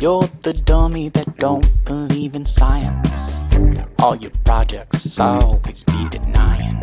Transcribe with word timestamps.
You're 0.00 0.30
the 0.42 0.52
dummy 0.52 1.08
that 1.08 1.36
don't 1.38 1.66
believe 1.84 2.36
in 2.36 2.46
science. 2.46 3.34
All 3.98 4.14
your 4.14 4.30
projects 4.44 5.18
always 5.18 5.82
be 5.82 6.08
denying. 6.08 6.78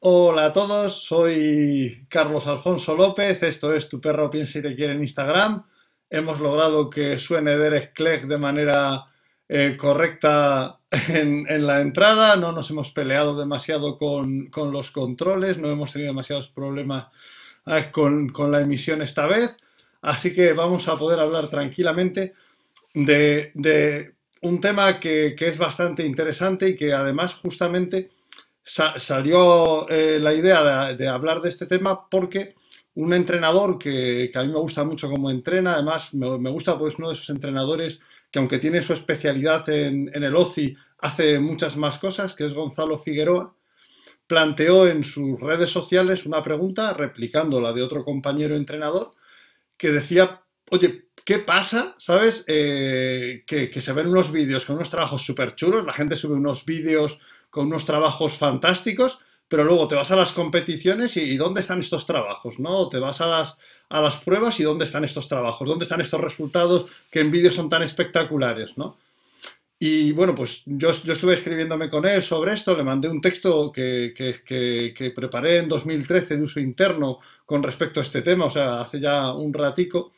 Hola 0.00 0.46
a 0.46 0.52
todos, 0.52 1.02
soy 1.02 2.06
Carlos 2.10 2.46
Alfonso 2.46 2.94
López, 2.94 3.42
esto 3.42 3.72
es 3.72 3.88
Tu 3.88 4.02
perro 4.02 4.28
piensa 4.28 4.58
y 4.58 4.62
te 4.62 4.76
quiere 4.76 4.92
en 4.92 5.00
Instagram. 5.00 5.64
Hemos 6.10 6.40
logrado 6.40 6.90
que 6.90 7.18
suene 7.18 7.56
Derek 7.56 7.94
Clegg 7.94 8.26
de 8.26 8.36
manera 8.36 9.06
eh, 9.48 9.78
correcta 9.78 10.80
en, 11.08 11.46
en, 11.48 11.66
la 11.66 11.80
entrada, 11.80 12.36
no 12.36 12.52
nos 12.52 12.68
hemos 12.68 12.92
peleado 12.92 13.34
demasiado 13.34 13.96
con, 13.96 14.48
con 14.48 14.72
los 14.72 14.90
controles, 14.90 15.56
no 15.56 15.70
hemos 15.70 15.90
tenido 15.90 16.10
demasiados 16.10 16.48
problemas 16.48 17.06
eh, 17.64 17.86
con, 17.90 18.28
con, 18.28 18.52
la 18.52 18.60
emisión 18.60 19.00
esta 19.00 19.26
vez, 19.26 19.56
así 20.02 20.34
que 20.34 20.52
vamos 20.52 20.88
a 20.88 20.96
poder 20.96 21.20
hablar 21.20 21.48
tranquilamente 21.48 22.34
de, 22.94 24.14
un 24.42 24.60
tema 24.60 24.98
que, 24.98 25.34
es 25.38 25.58
bastante 25.58 26.04
interesante 26.04 26.70
y 26.70 26.76
que 26.76 26.92
además 26.92 27.34
justamente 27.34 28.10
sa 28.62 28.98
salió 28.98 29.88
eh, 29.88 30.18
la 30.20 30.32
idea 30.34 30.94
de, 30.94 31.08
hablar 31.08 31.40
de 31.40 31.48
este 31.48 31.66
tema 31.66 32.08
porque 32.08 32.54
un 32.94 33.12
entrenador 33.12 33.78
que, 33.78 34.30
a 34.34 34.42
mí 34.42 34.48
me 34.52 34.58
gusta 34.58 34.84
mucho 34.84 35.10
como 35.10 35.30
entrena, 35.30 35.74
además 35.74 36.12
me, 36.14 36.38
me 36.38 36.50
gusta 36.50 36.78
pues 36.78 36.98
uno 36.98 37.08
de 37.08 37.14
esos 37.14 37.30
entrenadores 37.30 38.00
que 38.30 38.38
aunque 38.38 38.58
tiene 38.58 38.82
su 38.82 38.92
especialidad 38.92 39.68
en, 39.68 40.10
en 40.14 40.22
el 40.22 40.36
OCI, 40.36 40.74
hace 40.98 41.38
muchas 41.38 41.76
más 41.76 41.98
cosas, 41.98 42.34
que 42.34 42.46
es 42.46 42.54
Gonzalo 42.54 42.98
Figueroa, 42.98 43.54
planteó 44.26 44.86
en 44.86 45.02
sus 45.02 45.40
redes 45.40 45.70
sociales 45.70 46.26
una 46.26 46.42
pregunta, 46.42 46.92
replicando 46.92 47.60
la 47.60 47.72
de 47.72 47.82
otro 47.82 48.04
compañero 48.04 48.54
entrenador, 48.54 49.10
que 49.80 49.90
decía, 49.90 50.42
oye, 50.70 51.08
¿qué 51.24 51.38
pasa? 51.38 51.94
¿Sabes? 51.98 52.44
Eh, 52.48 53.44
que, 53.46 53.80
se 53.80 53.92
ven 53.94 54.08
unos 54.08 54.30
vídeos 54.30 54.66
con 54.66 54.76
unos 54.76 54.90
trabajos 54.90 55.24
súper 55.24 55.54
chulos, 55.54 55.86
la 55.86 55.94
gente 55.94 56.16
sube 56.16 56.34
unos 56.34 56.66
vídeos 56.66 57.18
con 57.48 57.68
unos 57.68 57.86
trabajos 57.86 58.34
fantásticos, 58.34 59.20
pero 59.48 59.64
luego 59.64 59.88
te 59.88 59.94
vas 59.94 60.10
a 60.10 60.16
las 60.16 60.32
competiciones 60.32 61.16
y, 61.16 61.22
y, 61.22 61.36
¿dónde 61.38 61.62
están 61.62 61.78
estos 61.78 62.04
trabajos? 62.04 62.60
¿no? 62.60 62.90
Te 62.90 62.98
vas 62.98 63.22
a 63.22 63.26
las, 63.26 63.56
a 63.88 64.02
las 64.02 64.18
pruebas 64.18 64.60
y 64.60 64.64
¿dónde 64.64 64.84
están 64.84 65.02
estos 65.02 65.28
trabajos? 65.28 65.66
¿Dónde 65.66 65.84
están 65.84 66.02
estos 66.02 66.20
resultados 66.20 66.84
que 67.10 67.20
en 67.20 67.30
vídeos 67.30 67.54
son 67.54 67.70
tan 67.70 67.82
espectaculares? 67.82 68.76
¿no? 68.76 68.98
Y 69.82 70.12
bueno, 70.12 70.34
pues 70.34 70.62
yo, 70.66 70.92
yo, 70.92 71.14
estuve 71.14 71.32
escribiéndome 71.32 71.88
con 71.88 72.04
él 72.06 72.22
sobre 72.22 72.52
esto, 72.52 72.76
le 72.76 72.84
mandé 72.84 73.08
un 73.08 73.22
texto 73.22 73.72
que, 73.72 74.12
que, 74.14 74.42
que, 74.44 74.92
que, 74.94 75.10
preparé 75.10 75.56
en 75.56 75.68
2013 75.68 76.36
de 76.36 76.42
uso 76.42 76.60
interno 76.60 77.18
con 77.46 77.62
respecto 77.62 77.98
a 77.98 78.02
este 78.02 78.20
tema, 78.20 78.44
o 78.44 78.50
sea, 78.50 78.82
hace 78.82 79.00
ya 79.00 79.32
un 79.32 79.54
ratico. 79.54 80.12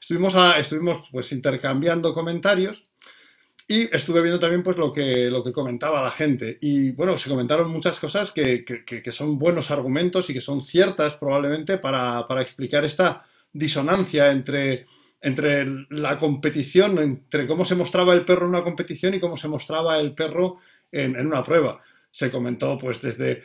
Estuvimos, 0.00 0.34
a, 0.34 0.58
estuvimos 0.58 1.08
pues 1.12 1.30
intercambiando 1.30 2.12
comentarios 2.12 2.82
y 3.68 3.82
estuve 3.94 4.20
viendo 4.20 4.40
también 4.40 4.64
pues 4.64 4.76
lo 4.76 4.90
que, 4.90 5.30
lo 5.30 5.44
que 5.44 5.52
comentaba 5.52 6.02
la 6.02 6.10
gente. 6.10 6.58
Y 6.60 6.90
bueno, 6.90 7.16
se 7.16 7.30
comentaron 7.30 7.70
muchas 7.70 8.00
cosas 8.00 8.32
que, 8.32 8.64
son 9.12 9.38
buenos 9.38 9.70
argumentos 9.70 10.28
y 10.28 10.34
que 10.34 10.40
son 10.40 10.60
ciertas 10.60 11.14
probablemente 11.14 11.78
para, 11.78 12.26
para 12.26 12.42
explicar 12.42 12.84
esta 12.84 13.24
disonancia 13.52 14.32
entre 14.32 14.86
entre 15.24 15.86
la 15.88 16.18
competición, 16.18 16.98
entre 16.98 17.46
cómo 17.46 17.64
se 17.64 17.74
mostraba 17.74 18.12
el 18.12 18.26
perro 18.26 18.44
en 18.44 18.50
una 18.50 18.62
competición 18.62 19.14
y 19.14 19.20
cómo 19.20 19.38
se 19.38 19.48
mostraba 19.48 19.98
el 19.98 20.12
perro 20.12 20.58
en, 20.92 21.16
en, 21.16 21.26
una 21.26 21.42
prueba. 21.42 21.80
Se 22.10 22.30
comentó 22.30 22.76
pues 22.76 23.00
desde 23.00 23.44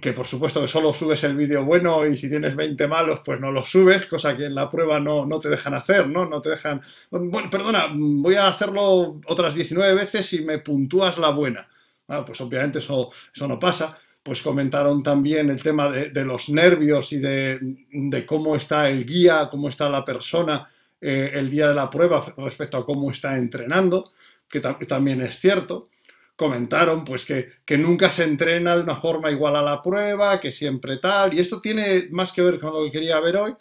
que 0.00 0.12
por 0.12 0.26
supuesto 0.26 0.62
que 0.62 0.66
solo 0.66 0.94
subes 0.94 1.22
el 1.24 1.36
vídeo 1.36 1.62
bueno 1.62 2.06
y 2.06 2.16
si 2.16 2.30
tienes 2.30 2.56
20 2.56 2.88
malos 2.88 3.20
pues 3.22 3.38
no 3.38 3.52
los 3.52 3.68
subes, 3.68 4.06
cosa 4.06 4.34
que 4.34 4.46
en 4.46 4.54
la 4.54 4.70
prueba 4.70 4.98
no, 4.98 5.26
no 5.26 5.38
te 5.40 5.50
dejan 5.50 5.74
hacer, 5.74 6.08
¿no? 6.08 6.24
No 6.24 6.40
te 6.40 6.48
dejan... 6.48 6.80
Bueno, 7.10 7.50
perdona, 7.50 7.88
voy 7.92 8.36
a 8.36 8.48
hacerlo 8.48 9.20
otras 9.26 9.54
19 9.54 9.94
veces 9.94 10.32
y 10.32 10.40
me 10.40 10.58
puntúas 10.58 11.18
la 11.18 11.28
buena. 11.30 11.68
Ah, 12.08 12.24
pues 12.24 12.40
obviamente 12.40 12.78
eso, 12.78 13.10
eso 13.32 13.46
no 13.46 13.58
pasa 13.58 13.98
pues 14.22 14.42
comentaron 14.42 15.02
también 15.02 15.48
el 15.48 15.62
tema 15.62 15.90
de, 15.90 16.10
de 16.10 16.24
los 16.26 16.50
nervios 16.50 17.12
y 17.12 17.18
de, 17.18 17.58
de, 17.90 18.26
cómo 18.26 18.54
está 18.54 18.90
el 18.90 19.06
guía, 19.06 19.48
cómo 19.50 19.70
está 19.70 19.88
la 19.88 20.04
persona 20.04 20.68
eh, 21.00 21.30
el 21.34 21.50
día 21.50 21.68
de 21.68 21.74
la 21.74 21.88
prueba 21.88 22.24
respecto 22.36 22.76
a 22.76 22.84
cómo 22.84 23.10
está 23.10 23.36
entrenando, 23.36 24.12
que 24.48 24.60
también 24.60 25.22
es 25.22 25.38
cierto. 25.38 25.88
Comentaron 26.36 27.04
pues 27.04 27.24
que, 27.24 27.50
que, 27.64 27.76
nunca 27.78 28.08
se 28.08 28.24
entrena 28.24 28.76
de 28.76 28.82
una 28.82 28.96
forma 28.96 29.30
igual 29.30 29.56
a 29.56 29.62
la 29.62 29.82
prueba, 29.82 30.40
que 30.40 30.50
siempre 30.52 30.96
tal, 30.96 31.34
y 31.34 31.40
esto 31.40 31.60
tiene 31.60 32.08
más 32.10 32.32
que 32.32 32.42
ver 32.42 32.58
con 32.58 32.72
lo 32.72 32.84
que 32.84 32.90
quería 32.90 33.20
ver 33.20 33.36
hoy, 33.36 33.54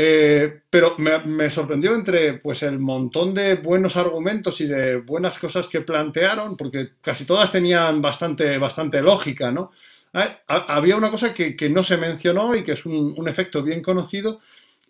eh, 0.00 0.62
pero 0.70 0.96
me, 0.98 1.50
sorprendió 1.50 1.92
entre 1.92 2.34
pues 2.34 2.62
el 2.62 2.78
montón 2.78 3.34
de 3.34 3.56
buenos 3.56 3.96
argumentos 3.96 4.60
y 4.60 4.66
de 4.66 5.00
buenas 5.00 5.38
cosas 5.38 5.68
que 5.68 5.80
plantearon, 5.80 6.56
porque 6.56 6.90
casi 7.00 7.24
todas 7.24 7.50
tenían 7.50 8.00
bastante, 8.00 8.58
bastante 8.58 9.02
lógica, 9.02 9.50
¿no? 9.50 9.72
Eh, 10.12 10.36
había 10.46 10.96
una 10.96 11.10
cosa 11.10 11.34
que, 11.34 11.56
que, 11.56 11.68
no 11.68 11.82
se 11.82 11.96
mencionó 11.96 12.54
y 12.54 12.62
que 12.62 12.72
es 12.72 12.86
un 12.86 13.28
efecto 13.28 13.62
bien 13.62 13.82
conocido, 13.82 14.40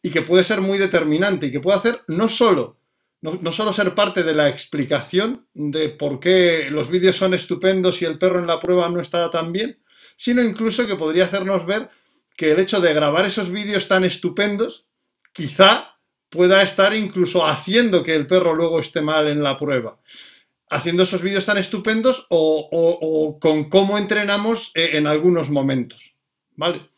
y 0.02 0.10
que 0.10 0.22
puede 0.22 0.44
ser 0.44 0.60
muy 0.60 0.78
determinante 0.78 1.46
y 1.46 1.52
que 1.52 1.60
puede 1.60 1.78
hacer 1.78 2.00
no 2.08 2.28
solo, 2.28 2.78
no, 3.20 3.52
solo 3.52 3.72
ser 3.72 3.94
parte 3.94 4.22
de 4.22 4.34
la 4.34 4.48
explicación 4.48 5.46
de 5.54 5.88
por 5.88 6.20
qué 6.20 6.68
los 6.70 6.88
vídeos 6.88 7.16
son 7.16 7.34
estupendos 7.34 8.00
y 8.00 8.04
el 8.04 8.18
perro 8.18 8.38
en 8.38 8.46
la 8.46 8.60
prueba 8.60 8.88
no 8.88 9.00
está 9.00 9.28
tan 9.30 9.52
bien, 9.52 9.80
sino 10.16 10.42
incluso 10.42 10.86
que 10.86 10.96
podría 10.96 11.24
hacernos 11.24 11.66
ver 11.66 11.88
que 12.36 12.52
el 12.52 12.60
hecho 12.60 12.80
de 12.80 12.94
grabar 12.94 13.26
esos 13.26 13.50
vídeos 13.50 13.88
tan 13.88 14.04
estupendos 14.04 14.86
quizá 15.32 15.98
pueda 16.28 16.62
estar 16.62 16.94
incluso 16.94 17.44
haciendo 17.44 18.04
que 18.04 18.14
el 18.14 18.26
perro 18.26 18.54
luego 18.54 18.78
esté 18.78 19.00
mal 19.00 19.26
en 19.26 19.42
la 19.42 19.56
prueba. 19.56 20.00
Haciendo 20.70 21.02
esos 21.02 21.22
vídeos 21.22 21.46
tan 21.46 21.56
estupendos 21.56 22.26
o, 22.28 22.68
o, 22.70 22.98
o 23.00 23.40
con 23.40 23.68
cómo 23.70 23.96
entrenamos 23.98 24.70
eh, 24.74 24.90
en 24.92 25.06
algunos 25.06 25.48
momentos. 25.50 26.14
¿Vale? 26.54 26.88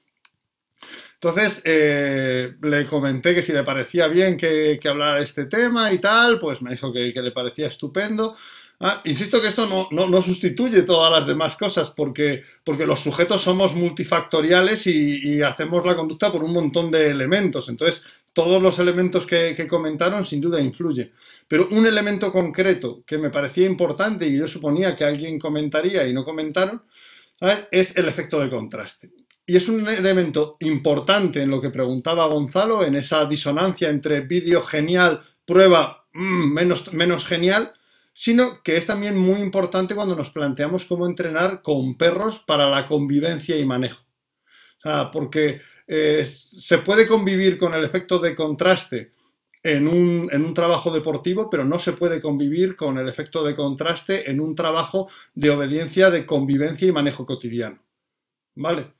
Entonces, 1.22 1.60
eh, 1.66 2.54
le 2.62 2.86
comenté 2.86 3.34
que 3.34 3.42
si 3.42 3.52
le 3.52 3.62
parecía 3.62 4.08
bien 4.08 4.38
que, 4.38 4.78
que, 4.80 4.88
hablara 4.88 5.16
de 5.16 5.24
este 5.24 5.44
tema 5.44 5.92
y 5.92 5.98
tal, 5.98 6.38
pues 6.38 6.62
me 6.62 6.70
dijo 6.70 6.90
que, 6.90 7.12
le 7.14 7.30
parecía 7.30 7.66
estupendo. 7.66 8.34
Ah, 8.80 9.02
insisto 9.04 9.42
que 9.42 9.48
esto 9.48 9.88
no, 9.90 10.22
sustituye 10.22 10.82
todas 10.82 11.12
las 11.12 11.26
demás 11.26 11.56
cosas, 11.56 11.90
porque, 11.90 12.42
los 12.64 13.00
sujetos 13.00 13.42
somos 13.42 13.74
multifactoriales 13.74 14.86
y, 14.86 15.42
hacemos 15.42 15.84
la 15.84 15.94
conducta 15.94 16.32
por 16.32 16.42
un 16.42 16.54
montón 16.54 16.90
de 16.90 17.10
elementos. 17.10 17.68
Entonces, 17.68 18.02
todos 18.32 18.62
los 18.62 18.78
elementos 18.78 19.26
que, 19.26 19.66
comentaron 19.68 20.24
sin 20.24 20.40
duda 20.40 20.58
influyen. 20.58 21.12
Pero 21.46 21.68
un 21.70 21.86
elemento 21.86 22.32
concreto 22.32 23.02
que 23.06 23.18
me 23.18 23.28
parecía 23.28 23.66
importante 23.66 24.26
y 24.26 24.38
yo 24.38 24.48
suponía 24.48 24.96
que 24.96 25.04
alguien 25.04 25.38
comentaría 25.38 26.06
y 26.06 26.14
no 26.14 26.24
comentaron, 26.24 26.82
¿sabes? 27.38 27.68
es 27.70 27.96
el 27.98 28.08
efecto 28.08 28.40
de 28.40 28.48
contraste. 28.48 29.10
Y 29.50 29.56
es 29.56 29.68
un 29.68 29.88
elemento 29.88 30.56
importante 30.60 31.42
en 31.42 31.50
lo 31.50 31.60
que 31.60 31.70
preguntaba 31.70 32.26
Gonzalo, 32.26 32.84
en 32.84 32.94
esa 32.94 33.24
disonancia 33.24 33.88
entre 33.88 34.20
vídeo 34.20 34.62
genial, 34.62 35.18
prueba 35.44 36.06
mmm, 36.12 36.52
menos, 36.52 36.92
menos 36.92 37.26
genial, 37.26 37.72
sino 38.12 38.62
que 38.62 38.76
es 38.76 38.86
también 38.86 39.16
muy 39.16 39.40
importante 39.40 39.96
cuando 39.96 40.14
nos 40.14 40.30
planteamos 40.30 40.84
cómo 40.84 41.04
entrenar 41.04 41.62
con 41.62 41.96
perros 41.96 42.38
para 42.38 42.70
la 42.70 42.86
convivencia 42.86 43.58
y 43.58 43.64
manejo. 43.64 44.04
O 44.78 44.82
sea, 44.82 45.10
porque 45.10 45.60
eh, 45.88 46.24
se 46.24 46.78
puede 46.78 47.08
convivir 47.08 47.58
con 47.58 47.74
el 47.74 47.84
efecto 47.84 48.20
de 48.20 48.36
contraste 48.36 49.10
en 49.64 49.88
un, 49.88 50.28
en 50.30 50.44
un, 50.44 50.54
trabajo 50.54 50.92
deportivo, 50.92 51.50
pero 51.50 51.64
no 51.64 51.80
se 51.80 51.94
puede 51.94 52.20
convivir 52.20 52.76
con 52.76 52.98
el 52.98 53.08
efecto 53.08 53.42
de 53.42 53.56
contraste 53.56 54.30
en 54.30 54.38
un 54.38 54.54
trabajo 54.54 55.08
de 55.34 55.50
obediencia, 55.50 56.08
de 56.08 56.24
convivencia 56.24 56.86
y 56.86 56.92
manejo 56.92 57.26
cotidiano. 57.26 57.82
¿Vale? 58.54 58.99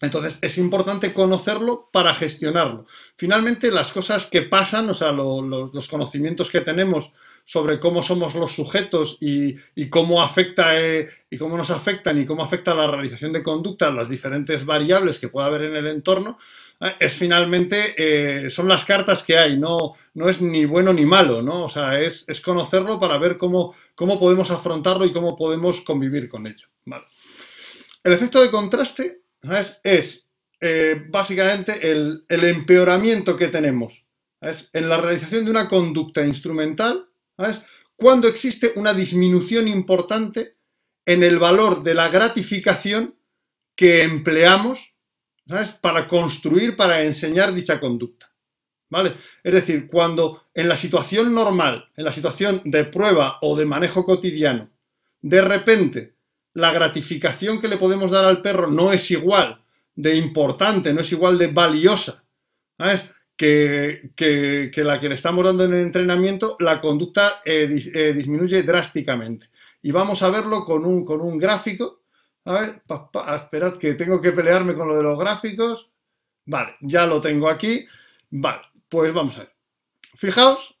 Entonces 0.00 0.38
es 0.42 0.58
importante 0.58 1.14
conocerlo 1.14 1.88
para 1.92 2.14
gestionarlo. 2.14 2.84
Finalmente, 3.16 3.70
las 3.70 3.92
cosas 3.92 4.26
que 4.26 4.42
pasan, 4.42 4.90
o 4.90 4.94
sea, 4.94 5.12
lo, 5.12 5.40
lo, 5.40 5.70
los 5.72 5.88
conocimientos 5.88 6.50
que 6.50 6.60
tenemos 6.60 7.12
sobre 7.44 7.78
cómo 7.78 8.02
somos 8.02 8.34
los 8.34 8.52
sujetos 8.52 9.18
y, 9.20 9.54
y 9.74 9.88
cómo 9.88 10.22
afecta 10.22 10.80
eh, 10.80 11.08
y 11.30 11.36
cómo 11.36 11.56
nos 11.56 11.70
afectan 11.70 12.18
y 12.18 12.24
cómo 12.24 12.42
afecta 12.42 12.74
la 12.74 12.86
realización 12.86 13.32
de 13.32 13.42
conducta, 13.42 13.90
las 13.90 14.08
diferentes 14.08 14.64
variables 14.64 15.18
que 15.18 15.28
pueda 15.28 15.46
haber 15.46 15.62
en 15.62 15.76
el 15.76 15.86
entorno, 15.86 16.38
eh, 16.80 16.94
es 16.98 17.12
finalmente, 17.12 17.94
eh, 17.96 18.50
son 18.50 18.66
las 18.66 18.84
cartas 18.84 19.22
que 19.22 19.38
hay, 19.38 19.58
no, 19.58 19.92
no 20.14 20.28
es 20.28 20.40
ni 20.40 20.64
bueno 20.64 20.92
ni 20.92 21.04
malo, 21.04 21.42
¿no? 21.42 21.64
O 21.64 21.68
sea, 21.68 22.00
es, 22.00 22.24
es 22.28 22.40
conocerlo 22.40 22.98
para 22.98 23.18
ver 23.18 23.36
cómo, 23.36 23.74
cómo 23.94 24.18
podemos 24.18 24.50
afrontarlo 24.50 25.04
y 25.04 25.12
cómo 25.12 25.36
podemos 25.36 25.82
convivir 25.82 26.28
con 26.28 26.46
ello. 26.46 26.66
Vale. 26.84 27.04
El 28.02 28.12
efecto 28.12 28.40
de 28.40 28.50
contraste 28.50 29.23
es 29.82 30.26
eh, 30.60 31.04
básicamente 31.08 31.90
el, 31.90 32.24
empeoramiento 32.28 33.36
que 33.36 33.48
tenemos 33.48 34.06
en 34.40 34.88
la 34.88 34.98
realización 34.98 35.44
de 35.44 35.50
una 35.50 35.68
conducta 35.68 36.24
instrumental 36.24 37.06
¿sabes? 37.36 37.62
cuando 37.96 38.28
existe 38.28 38.72
una 38.76 38.92
disminución 38.92 39.68
importante 39.68 40.56
en 41.06 41.22
el 41.22 41.38
valor 41.38 41.82
de 41.82 41.94
la 41.94 42.08
gratificación 42.08 43.14
que 43.74 44.02
empleamos 44.02 44.94
para 45.80 46.08
construir, 46.08 46.76
para 46.76 47.02
enseñar 47.02 47.52
dicha 47.52 47.78
conducta. 47.78 48.30
¿Vale? 48.88 49.14
Es 49.42 49.52
decir, 49.52 49.86
cuando 49.86 50.44
en 50.54 50.68
la 50.68 50.76
situación 50.76 51.34
normal, 51.34 51.90
en 51.96 52.04
la 52.04 52.12
situación 52.12 52.62
de 52.64 52.84
prueba 52.84 53.38
o 53.42 53.56
de 53.56 53.66
manejo 53.66 54.04
cotidiano, 54.04 54.70
de 55.20 55.42
repente 55.42 56.13
la 56.54 56.72
gratificación 56.72 57.60
que 57.60 57.68
le 57.68 57.76
podemos 57.76 58.10
dar 58.10 58.24
al 58.24 58.40
perro 58.40 58.68
no 58.68 58.92
es 58.92 59.10
igual 59.10 59.60
de 59.94 60.16
importante, 60.16 60.92
no 60.92 61.00
es 61.00 61.12
igual 61.12 61.38
de 61.38 61.48
valiosa, 61.48 62.24
¿sabes? 62.78 63.10
Que, 63.36 64.10
la 64.76 65.00
que 65.00 65.08
le 65.08 65.14
estamos 65.14 65.44
dando 65.44 65.64
en 65.64 65.74
el 65.74 65.80
entrenamiento, 65.80 66.56
la 66.60 66.80
conducta 66.80 67.42
eh, 67.44 67.68
eh, 67.94 68.12
disminuye 68.12 68.62
drásticamente. 68.62 69.50
Y 69.82 69.90
vamos 69.90 70.22
a 70.22 70.30
verlo 70.30 70.64
con 70.64 70.84
un, 70.84 71.04
con 71.04 71.20
un 71.20 71.38
gráfico. 71.38 72.02
A 72.44 72.52
ver, 72.54 72.82
esperad 73.36 73.76
que 73.76 73.94
tengo 73.94 74.20
que 74.20 74.32
pelearme 74.32 74.74
con 74.74 74.88
lo 74.88 74.96
de 74.96 75.02
los 75.02 75.18
gráficos. 75.18 75.90
Vale, 76.46 76.76
ya 76.80 77.06
lo 77.06 77.20
tengo 77.20 77.48
aquí. 77.48 77.86
Vale, 78.30 78.62
pues 78.88 79.12
vamos 79.12 79.36
a 79.36 79.40
ver. 79.40 79.54
Fijaos, 80.14 80.76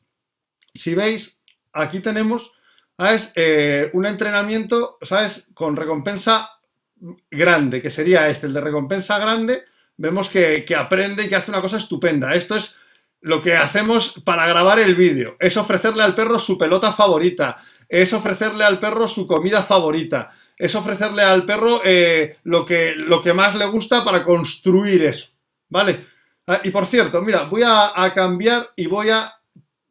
si 0.72 0.94
veis, 0.94 1.40
aquí 1.72 2.00
tenemos 2.00 2.52
¿sabes? 2.98 3.32
Eh, 3.34 3.90
un 3.92 4.06
entrenamiento, 4.06 4.98
¿sabes? 5.02 5.46
Con 5.54 5.76
recompensa 5.76 6.50
grande, 7.30 7.82
que 7.82 7.90
sería 7.90 8.28
este, 8.28 8.46
el 8.46 8.54
de 8.54 8.60
recompensa 8.60 9.18
grande. 9.18 9.64
Vemos 9.96 10.28
que, 10.28 10.64
aprende 10.76 11.24
y 11.24 11.28
que 11.28 11.36
hace 11.36 11.50
una 11.50 11.60
cosa 11.60 11.76
estupenda. 11.76 12.34
Esto 12.34 12.56
es 12.56 12.74
lo 13.20 13.40
que 13.40 13.56
hacemos 13.56 14.20
para 14.24 14.46
grabar 14.46 14.78
el 14.78 14.94
vídeo. 14.94 15.36
Es 15.38 15.56
ofrecerle 15.56 16.02
al 16.02 16.14
perro 16.14 16.38
su 16.38 16.58
pelota 16.58 16.92
favorita. 16.92 17.58
Es 17.88 18.12
ofrecerle 18.12 18.64
al 18.64 18.78
perro 18.78 19.06
su 19.06 19.26
comida 19.26 19.62
favorita. 19.62 20.32
Es 20.56 20.74
ofrecerle 20.74 21.22
al 21.22 21.44
perro 21.44 21.80
eh, 21.84 22.38
lo, 22.44 22.64
que, 22.64 22.94
lo 22.96 23.22
que 23.22 23.32
más 23.32 23.54
le 23.54 23.66
gusta 23.66 24.04
para 24.04 24.24
construir 24.24 25.02
eso. 25.04 25.28
¿Vale? 25.68 26.06
Ah, 26.46 26.60
y 26.62 26.70
por 26.70 26.86
cierto, 26.86 27.22
mira, 27.22 27.44
voy 27.44 27.62
a, 27.64 28.12
cambiar 28.14 28.70
y 28.76 28.86
voy 28.86 29.08
a, 29.10 29.32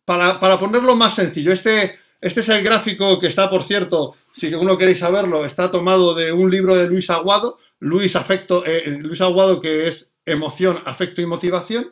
para, 0.06 0.60
ponerlo 0.60 0.96
más 0.96 1.16
sencillo, 1.16 1.52
este, 1.52 2.00
este 2.24 2.42
es 2.42 2.50
el 2.50 2.64
gráfico 2.64 3.20
que 3.20 3.28
está, 3.28 3.50
por 3.50 3.64
cierto, 3.64 4.16
si 4.34 4.54
uno 4.54 4.78
queréis 4.78 5.00
saberlo, 5.00 5.46
está 5.46 5.70
tomado 5.70 6.16
de 6.16 6.32
un 6.32 6.50
libro 6.50 6.76
de 6.76 6.88
Luis 6.88 7.10
Aguado, 7.10 7.60
Luis, 7.80 8.16
Afecto, 8.16 8.66
eh, 8.66 8.98
Luis 9.00 9.22
Aguado 9.22 9.60
que 9.60 9.88
es 9.88 10.12
Emoción, 10.26 10.82
Afecto 10.86 11.22
y 11.22 11.26
Motivación, 11.26 11.90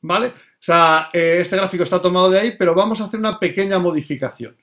¿vale? 0.00 0.28
O 0.28 0.60
sea, 0.60 1.10
eh, 1.12 1.38
este 1.40 1.56
gráfico 1.56 1.84
está 1.84 2.02
tomado 2.02 2.30
de 2.30 2.40
ahí, 2.40 2.56
pero 2.58 2.74
vamos 2.74 3.00
a 3.00 3.04
hacer 3.04 3.20
una 3.20 3.38
pequeña 3.38 3.78
modificación, 3.78 4.56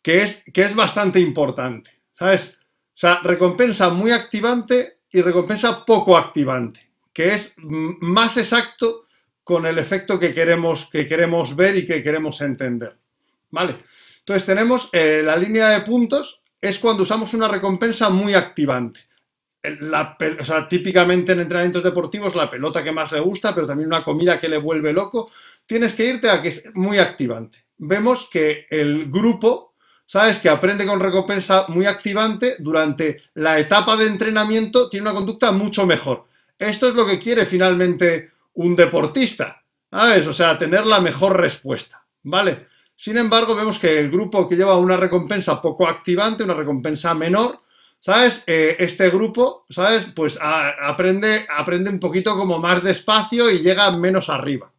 que 0.00 0.22
es, 0.22 0.44
que 0.52 0.62
es 0.62 0.74
bastante 0.74 1.20
importante, 1.20 1.90
¿sabes? 2.14 2.56
O 2.94 2.96
sea, 2.96 3.20
recompensa 3.22 3.90
muy 3.90 4.12
activante 4.12 5.00
y 5.10 5.20
recompensa 5.20 5.84
poco 5.84 6.16
activante 6.16 6.94
que 7.14 7.28
es 7.32 7.54
más 7.58 8.36
exacto 8.36 9.06
con 9.44 9.64
el 9.64 9.78
efecto 9.78 10.18
que 10.18 10.34
queremos, 10.34 10.90
que 10.90 11.06
queremos 11.06 11.54
ver 11.54 11.76
y 11.76 11.86
que 11.86 12.02
queremos 12.02 12.40
entender. 12.40 12.98
¿Vale? 13.50 13.76
Entonces 14.24 14.46
tenemos 14.46 14.88
eh, 14.92 15.20
la 15.22 15.36
línea 15.36 15.68
de 15.68 15.82
puntos, 15.82 16.40
es 16.58 16.78
cuando 16.78 17.02
usamos 17.02 17.34
una 17.34 17.46
recompensa 17.46 18.08
muy 18.08 18.32
activante. 18.32 19.00
La, 19.80 20.16
típicamente 20.68 21.32
en 21.32 21.40
entrenamientos 21.40 21.82
deportivos 21.82 22.34
la 22.34 22.50
pelota 22.50 22.82
que 22.82 22.92
más 22.92 23.12
le 23.12 23.20
gusta, 23.20 23.54
pero 23.54 23.66
también 23.66 23.88
una 23.88 24.02
comida 24.02 24.40
que 24.40 24.48
le 24.48 24.56
vuelve 24.56 24.94
loco, 24.94 25.30
tienes 25.66 25.92
que 25.92 26.06
irte 26.06 26.30
a 26.30 26.40
que 26.40 26.48
es 26.48 26.64
muy 26.74 26.98
activante. 26.98 27.66
Vemos 27.76 28.28
que 28.30 28.66
el 28.70 29.10
grupo, 29.10 29.74
¿sabes? 30.06 30.38
Que 30.38 30.48
aprende 30.48 30.86
con 30.86 31.00
recompensa 31.00 31.66
muy 31.68 31.84
activante 31.84 32.56
durante 32.60 33.22
la 33.34 33.58
etapa 33.58 33.96
de 33.96 34.06
entrenamiento 34.06 34.88
tiene 34.88 35.08
una 35.08 35.16
conducta 35.16 35.52
mucho 35.52 35.86
mejor. 35.86 36.24
Esto 36.58 36.88
es 36.88 36.94
lo 36.94 37.06
que 37.06 37.18
quiere 37.18 37.44
finalmente 37.44 38.30
un 38.54 38.74
deportista, 38.74 39.62
¿sabes? 39.90 40.26
O 40.26 40.32
sea, 40.32 40.56
tener 40.56 40.86
la 40.86 41.00
mejor 41.00 41.38
respuesta, 41.38 42.06
¿vale? 42.22 42.68
Sin 43.04 43.18
embargo, 43.18 43.54
vemos 43.54 43.78
que 43.78 43.98
el 43.98 44.10
grupo 44.10 44.48
que 44.48 44.56
lleva 44.56 44.78
una 44.78 44.96
recompensa 44.96 45.60
poco 45.60 45.86
activante, 45.86 46.42
una 46.42 46.54
recompensa 46.54 47.12
menor, 47.12 47.60
¿sabes? 48.00 48.42
Eh, 48.46 48.76
este 48.78 49.10
grupo, 49.10 49.66
¿sabes? 49.68 50.06
Pues 50.16 50.38
aprende, 50.40 51.44
aprende 51.54 51.90
un 51.90 52.00
poquito 52.00 52.34
como 52.34 52.58
más 52.58 52.82
despacio 52.82 53.50
y 53.50 53.58
llega 53.58 53.94
menos 53.94 54.30
arriba, 54.30 54.72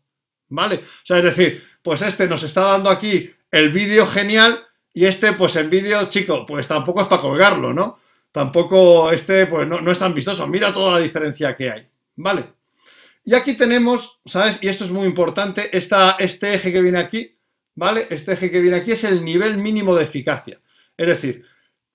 ¿vale? 0.49 0.77
O 0.77 1.05
sea, 1.05 1.19
es 1.19 1.23
decir, 1.25 1.63
pues 1.83 2.01
este 2.01 2.27
nos 2.27 2.41
está 2.41 2.61
dando 2.61 2.89
aquí 2.89 3.31
el 3.51 3.71
vídeo 3.71 4.07
genial 4.07 4.65
y 4.91 5.05
este, 5.05 5.33
pues 5.33 5.55
en 5.57 5.69
vídeo, 5.69 6.09
chico, 6.09 6.47
pues 6.47 6.67
tampoco 6.67 7.01
es 7.01 7.07
para 7.07 7.21
colgarlo, 7.21 7.75
¿no? 7.75 7.99
tampoco 8.31 9.11
este, 9.11 9.45
pues 9.45 9.67
no, 9.67 9.91
es 9.91 9.99
tan 9.99 10.15
vistoso. 10.15 10.47
Mira 10.47 10.73
toda 10.73 10.93
la 10.93 10.99
diferencia 10.99 11.55
que 11.55 11.69
hay, 11.69 11.87
¿vale? 12.15 12.43
Y 13.23 13.35
aquí 13.35 13.53
tenemos, 13.53 14.19
¿sabes? 14.25 14.57
Y 14.63 14.67
esto 14.67 14.83
es 14.83 14.89
muy 14.89 15.05
importante, 15.05 15.69
este 15.77 16.55
eje 16.55 16.73
que 16.73 16.81
viene 16.81 16.97
aquí, 16.97 17.34
¿vale? 17.75 18.07
Este 18.09 18.33
eje 18.33 18.49
que 18.49 18.61
viene 18.61 18.77
aquí 18.77 18.91
es 18.91 19.03
el 19.03 19.23
nivel 19.23 19.57
mínimo 19.57 19.95
de 19.95 20.03
eficacia. 20.03 20.59
Es 20.97 21.07
decir, 21.07 21.45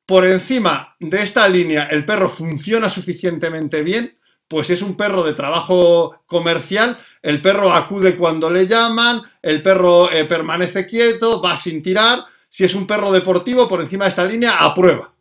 por 0.06 0.24
encima 0.24 0.96
de 1.00 1.22
esta 1.22 1.48
línea 1.48 1.84
el 1.84 2.04
perro 2.04 2.28
funciona 2.28 2.88
suficientemente 2.88 3.82
bien, 3.82 4.18
pues 4.46 4.70
es 4.70 4.82
un 4.82 4.96
perro 4.96 5.22
de 5.22 5.34
trabajo 5.34 6.22
comercial, 6.26 6.98
el 7.22 7.40
perro 7.40 7.72
acude 7.72 8.16
cuando 8.16 8.50
le 8.50 8.66
llaman, 8.66 9.22
el 9.42 9.62
perro 9.62 10.10
eh, 10.10 10.24
permanece 10.24 10.86
quieto, 10.86 11.40
va 11.40 11.56
sin 11.56 11.82
tirar. 11.82 12.24
Si 12.48 12.64
es 12.64 12.74
un 12.74 12.86
perro 12.86 13.12
deportivo, 13.12 13.68
por 13.68 13.80
encima 13.80 14.04
de 14.04 14.10
esta 14.10 14.24
línea, 14.24 14.58
aprueba. 14.58 15.14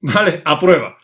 ¿vale? 0.00 0.42
A 0.44 0.58
prueba, 0.58 0.96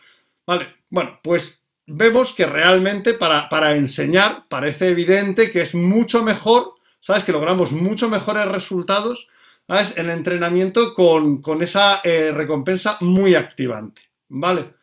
¿vale? 0.45 0.75
Bueno, 0.89 1.19
pues 1.21 1.65
vemos 1.85 2.33
que 2.33 2.45
realmente 2.45 3.13
para, 3.13 3.49
para, 3.49 3.75
enseñar 3.75 4.45
parece 4.47 4.89
evidente 4.89 5.51
que 5.51 5.61
es 5.61 5.75
mucho 5.75 6.23
mejor, 6.23 6.75
¿sabes? 7.03 7.25
Que 7.25 7.33
logramos 7.33 7.73
mucho 7.73 8.09
mejores 8.09 8.45
resultados. 8.45 9.27
En 9.67 10.09
entrenamiento 10.09 10.93
con, 10.93 11.61
esa 11.61 12.01
eh, 12.03 12.31
recompensa 12.33 12.97
muy 12.99 13.35
activante, 13.35 14.01
¿vale? 14.27 14.73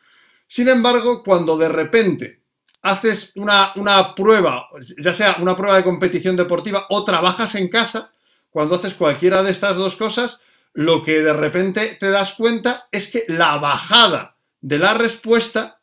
Sin 0.46 0.68
embargo, 0.68 1.22
cuando 1.22 1.56
de 1.56 1.68
repente 1.68 2.42
haces 2.82 3.32
una, 3.36 3.72
una 3.76 4.14
prueba, 4.14 4.68
ya 4.98 5.12
sea 5.12 5.36
una 5.40 5.54
prueba 5.54 5.76
de 5.76 5.84
competición 5.84 6.34
deportiva 6.34 6.86
o 6.88 7.04
trabajas 7.04 7.54
en 7.56 7.68
casa, 7.68 8.12
cuando 8.48 8.74
haces 8.74 8.94
cualquiera 8.94 9.42
de 9.42 9.50
estas 9.50 9.76
dos 9.76 9.96
cosas, 9.96 10.40
lo 10.72 11.02
que 11.02 11.20
de 11.20 11.34
repente 11.34 11.96
te 12.00 12.10
das 12.10 12.34
cuenta 12.34 12.88
es 12.90 13.08
que 13.08 13.24
la 13.28 13.58
bajada 13.58 14.36
de 14.60 14.78
la 14.78 14.94
respuesta 14.94 15.80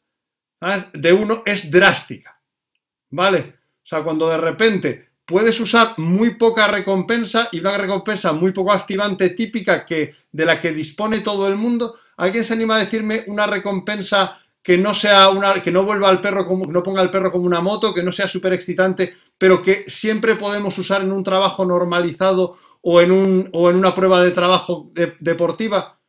de 0.94 1.14
uno 1.14 1.44
es 1.46 1.70
drástica. 1.72 2.42
¿Vale? 3.10 3.56
O 3.84 3.88
sea, 3.88 4.02
cuando 4.02 4.28
de 4.28 4.38
repente 4.38 5.07
puedes 5.28 5.60
usar 5.60 5.94
muy 5.98 6.36
poca 6.36 6.68
recompensa 6.68 7.50
y 7.52 7.60
una 7.60 7.78
recompensa 7.78 8.32
muy 8.32 8.54
poco 8.54 8.72
activante 8.72 9.30
típica 9.32 9.86
que, 9.86 10.16
de 10.32 10.46
la 10.46 10.60
que 10.60 10.72
dispone 10.72 11.20
todo 11.20 11.48
el 11.48 11.58
mundo, 11.58 11.96
¿alguien 12.16 12.46
se 12.46 12.54
anima 12.54 12.78
a 12.78 12.80
decirme 12.80 13.26
una 13.28 13.46
recompensa 13.46 14.40
que 14.64 14.78
no 14.78 14.96
sea 14.96 15.30
una, 15.30 15.62
que 15.62 15.72
no 15.72 15.84
vuelva 15.84 16.08
al 16.08 16.22
perro 16.22 16.48
como, 16.48 16.66
no 16.66 16.82
ponga 16.82 17.02
al 17.02 17.12
perro 17.12 17.30
como 17.30 17.46
una 17.46 17.60
moto, 17.60 17.94
que 17.94 18.04
no 18.04 18.14
sea 18.14 18.28
súper 18.28 18.54
excitante, 18.54 19.16
pero 19.38 19.62
que 19.62 19.90
siempre 19.90 20.36
podemos 20.36 20.78
usar 20.78 21.02
en 21.02 21.12
un 21.12 21.26
trabajo 21.26 21.66
normalizado 21.66 22.58
o 22.82 23.02
en, 23.02 23.12
un, 23.12 23.50
o 23.52 23.70
en 23.70 23.76
una 23.76 23.94
prueba 23.94 24.22
de 24.22 24.32
trabajo 24.32 24.92
deportiva? 25.20 26.00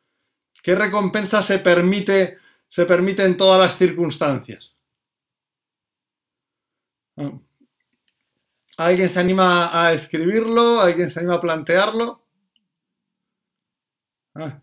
¿Qué 0.63 0.75
recompensa 0.75 1.43
se 1.43 1.59
permite, 1.59 2.37
se 2.69 2.85
permite 2.85 3.25
en 3.25 3.35
todas 3.35 3.59
las 3.59 3.77
circunstancias? 3.77 4.75
Ah. 7.17 7.48
¿Alguien 8.79 9.09
se 9.09 9.19
anima 9.19 9.77
a 9.77 9.91
escribirlo? 9.91 10.79
¿Alguien 10.79 11.11
se 11.11 11.19
anima 11.19 11.35
a 11.35 11.41
plantearlo? 11.41 12.23
Ah. 14.35 14.61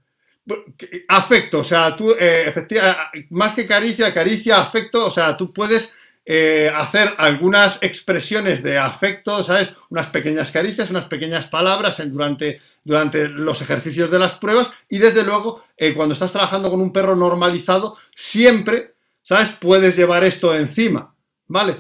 Afecto, 1.09 1.59
o 1.59 1.65
sea, 1.65 1.95
tú, 1.95 2.13
eh, 2.13 2.45
efectivamente, 2.47 3.27
más 3.29 3.55
que 3.55 3.67
caricia, 3.67 4.15
caricia, 4.15 4.63
afecto, 4.63 5.05
o 5.05 5.11
sea, 5.11 5.37
tú 5.37 5.53
puedes 5.53 5.93
eh, 6.25 6.73
hacer 6.75 7.13
algunas 7.19 7.83
expresiones 7.83 8.63
de 8.63 8.79
afecto, 8.79 9.43
¿sabes? 9.43 9.75
Unas 9.91 10.07
pequeñas 10.07 10.51
caricias, 10.51 10.89
unas 10.89 11.05
pequeñas 11.05 11.49
palabras 11.49 12.03
durante, 12.11 12.59
durante 12.85 13.29
los 13.29 13.61
ejercicios 13.61 14.11
de 14.11 14.19
las 14.19 14.37
pruebas 14.37 14.71
y 14.89 14.97
desde 14.97 15.25
luego 15.25 15.63
eh, 15.77 15.93
cuando 15.93 16.15
estás 16.15 16.33
trabajando 16.33 16.71
con 16.71 16.81
un 16.81 16.91
perro 16.91 17.17
normalizado, 17.17 17.99
siempre, 18.15 18.95
¿sabes? 19.23 19.51
Puedes 19.51 19.95
llevar 19.95 20.25
esto 20.25 20.57
encima, 20.57 21.15
¿vale? 21.49 21.77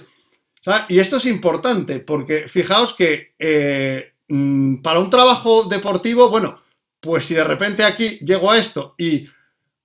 Y 0.88 0.99
esto 0.99 1.16
es 1.16 1.26
importante 1.26 2.00
porque 2.00 2.49
fijaos 2.49 2.94
que 2.94 3.35
eh, 3.38 4.14
mm, 4.28 4.76
para 4.76 4.99
un 4.99 5.11
trabajo 5.11 5.64
deportivo, 5.64 6.28
bueno, 6.28 6.61
pues 7.00 7.25
si 7.25 7.35
de 7.35 7.44
repente 7.44 7.85
aquí 7.85 8.18
llego 8.18 8.50
a 8.50 8.58
esto 8.58 8.94
y 8.99 9.28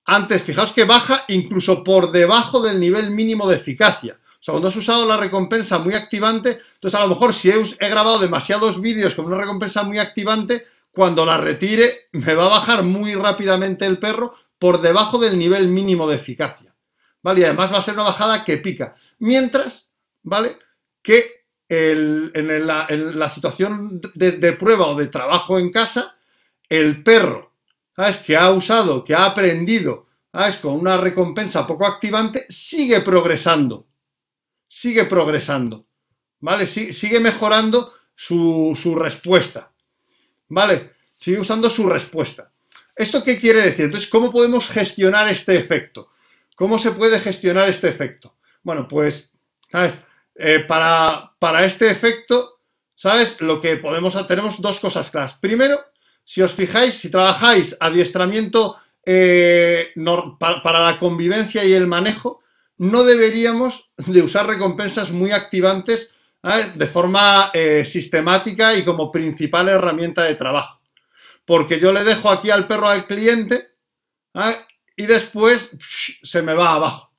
antes, 0.04 0.42
fijaos 0.42 0.72
que 0.72 0.84
baja 0.84 1.24
incluso 1.28 1.84
por 1.84 2.10
debajo 2.10 2.60
del 2.60 2.80
nivel 2.80 3.10
mínimo 3.10 3.48
de 3.48 3.56
eficacia. 3.56 4.18
O 4.24 4.44
sea, 4.44 4.52
cuando 4.52 4.68
has 4.68 4.76
usado 4.76 5.06
la 5.06 5.16
recompensa 5.16 5.78
muy 5.78 5.94
activante, 5.94 6.60
entonces 6.74 6.98
a 6.98 7.02
lo 7.02 7.08
mejor 7.08 7.32
si 7.32 7.50
he, 7.50 7.88
grabado 7.88 8.18
demasiados 8.18 8.80
vídeos 8.80 9.14
con 9.14 9.26
una 9.26 9.36
recompensa 9.36 9.84
muy 9.84 9.98
activante, 9.98 10.66
cuando 10.90 11.24
la 11.24 11.36
retire 11.38 12.08
me 12.12 12.34
va 12.34 12.46
a 12.46 12.58
bajar 12.58 12.82
muy 12.82 13.14
rápidamente 13.14 13.86
el 13.86 14.00
perro 14.00 14.34
por 14.58 14.80
debajo 14.80 15.18
del 15.18 15.38
nivel 15.38 15.68
mínimo 15.68 16.08
de 16.08 16.16
eficacia. 16.16 16.74
¿Vale? 17.22 17.42
Y 17.42 17.44
además 17.44 17.72
va 17.72 17.78
a 17.78 17.82
ser 17.82 17.94
una 17.94 18.02
bajada 18.02 18.42
que 18.42 18.56
pica. 18.56 18.96
Mientras, 19.20 19.90
¿vale? 20.24 20.56
Que 21.02 21.42
en, 21.68 22.66
la, 22.66 23.28
situación 23.28 24.00
de, 24.14 24.52
prueba 24.52 24.88
o 24.88 24.96
de 24.96 25.06
trabajo 25.06 25.58
en 25.58 25.70
casa, 25.70 26.16
el 26.68 27.02
perro, 27.02 27.54
¿sabes? 27.96 28.18
Que 28.18 28.36
ha 28.36 28.50
usado, 28.50 29.04
que 29.04 29.14
ha 29.14 29.24
aprendido, 29.24 30.06
¿sabes? 30.30 30.56
Con 30.56 30.74
una 30.74 30.96
recompensa 30.96 31.66
poco 31.66 31.86
activante, 31.86 32.44
sigue 32.48 33.00
progresando. 33.00 33.86
Sigue 34.68 35.04
progresando. 35.04 35.86
¿Vale? 36.40 36.66
sigue 36.66 37.20
mejorando 37.20 37.92
su, 38.16 38.76
su 38.80 38.96
respuesta. 38.96 39.72
¿Vale? 40.48 40.92
Sigue 41.18 41.38
usando 41.38 41.70
su 41.70 41.88
respuesta. 41.88 42.50
¿Esto 42.96 43.22
qué 43.22 43.38
quiere 43.38 43.62
decir? 43.62 43.86
Entonces, 43.86 44.10
¿cómo 44.10 44.30
podemos 44.30 44.68
gestionar 44.68 45.28
este 45.28 45.56
efecto? 45.56 46.10
¿Cómo 46.56 46.78
se 46.78 46.90
puede 46.90 47.20
gestionar 47.20 47.68
este 47.68 47.88
efecto? 47.88 48.34
Bueno, 48.62 48.86
pues, 48.88 49.30
¿sabes? 49.70 49.98
Eh, 50.34 50.60
para, 50.60 51.34
para, 51.38 51.64
este 51.64 51.90
efecto, 51.90 52.60
¿sabes? 52.94 53.40
Lo 53.40 53.60
que 53.60 53.76
podemos 53.76 54.26
tenemos 54.26 54.60
dos 54.60 54.80
cosas 54.80 55.10
claras. 55.10 55.34
Primero, 55.34 55.78
si 56.24 56.40
os 56.40 56.52
fijáis, 56.52 56.94
si 56.94 57.10
trabajáis 57.10 57.76
adiestramiento 57.80 58.76
eh, 59.04 59.92
para, 60.38 60.82
la 60.82 60.98
convivencia 60.98 61.64
y 61.64 61.72
el 61.72 61.86
manejo, 61.86 62.40
no 62.78 63.04
deberíamos 63.04 63.90
de 63.96 64.22
usar 64.22 64.46
recompensas 64.46 65.10
muy 65.10 65.32
activantes 65.32 66.14
de 66.74 66.86
forma 66.86 67.50
eh, 67.52 67.84
sistemática 67.84 68.74
y 68.74 68.84
como 68.84 69.12
principal 69.12 69.68
herramienta 69.68 70.22
de 70.24 70.34
trabajo. 70.34 70.80
Porque 71.44 71.78
yo 71.78 71.92
le 71.92 72.04
dejo 72.04 72.30
aquí 72.30 72.50
al 72.50 72.66
perro 72.66 72.88
al 72.88 73.06
cliente 73.06 73.74
y 74.96 75.06
después 75.06 75.70
se 76.22 76.42
me 76.42 76.54
va 76.54 76.72
abajo. 76.72 77.12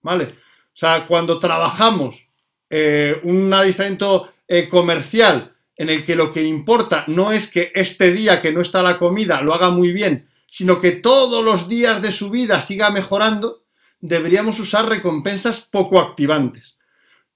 ¿Vale? 0.00 0.24
O 0.24 0.76
sea, 0.76 1.06
cuando 1.06 1.38
trabajamos 1.38 2.27
eh, 2.70 3.20
un 3.24 3.52
adiestramiento 3.52 4.32
eh, 4.46 4.68
comercial 4.68 5.54
en 5.76 5.88
el 5.88 6.04
que 6.04 6.16
lo 6.16 6.32
que 6.32 6.42
importa 6.42 7.04
no 7.06 7.32
es 7.32 7.46
que 7.46 7.72
este 7.74 8.12
día 8.12 8.42
que 8.42 8.52
no 8.52 8.60
está 8.60 8.82
la 8.82 8.98
comida 8.98 9.40
lo 9.40 9.54
haga 9.54 9.70
muy 9.70 9.92
bien, 9.92 10.28
sino 10.46 10.80
que 10.80 10.92
todos 10.92 11.44
los 11.44 11.68
días 11.68 12.02
de 12.02 12.10
su 12.10 12.30
vida 12.30 12.60
siga 12.60 12.90
mejorando, 12.90 13.62
deberíamos 14.00 14.58
usar 14.58 14.88
recompensas 14.88 15.60
poco 15.60 16.00
activantes. 16.00 16.76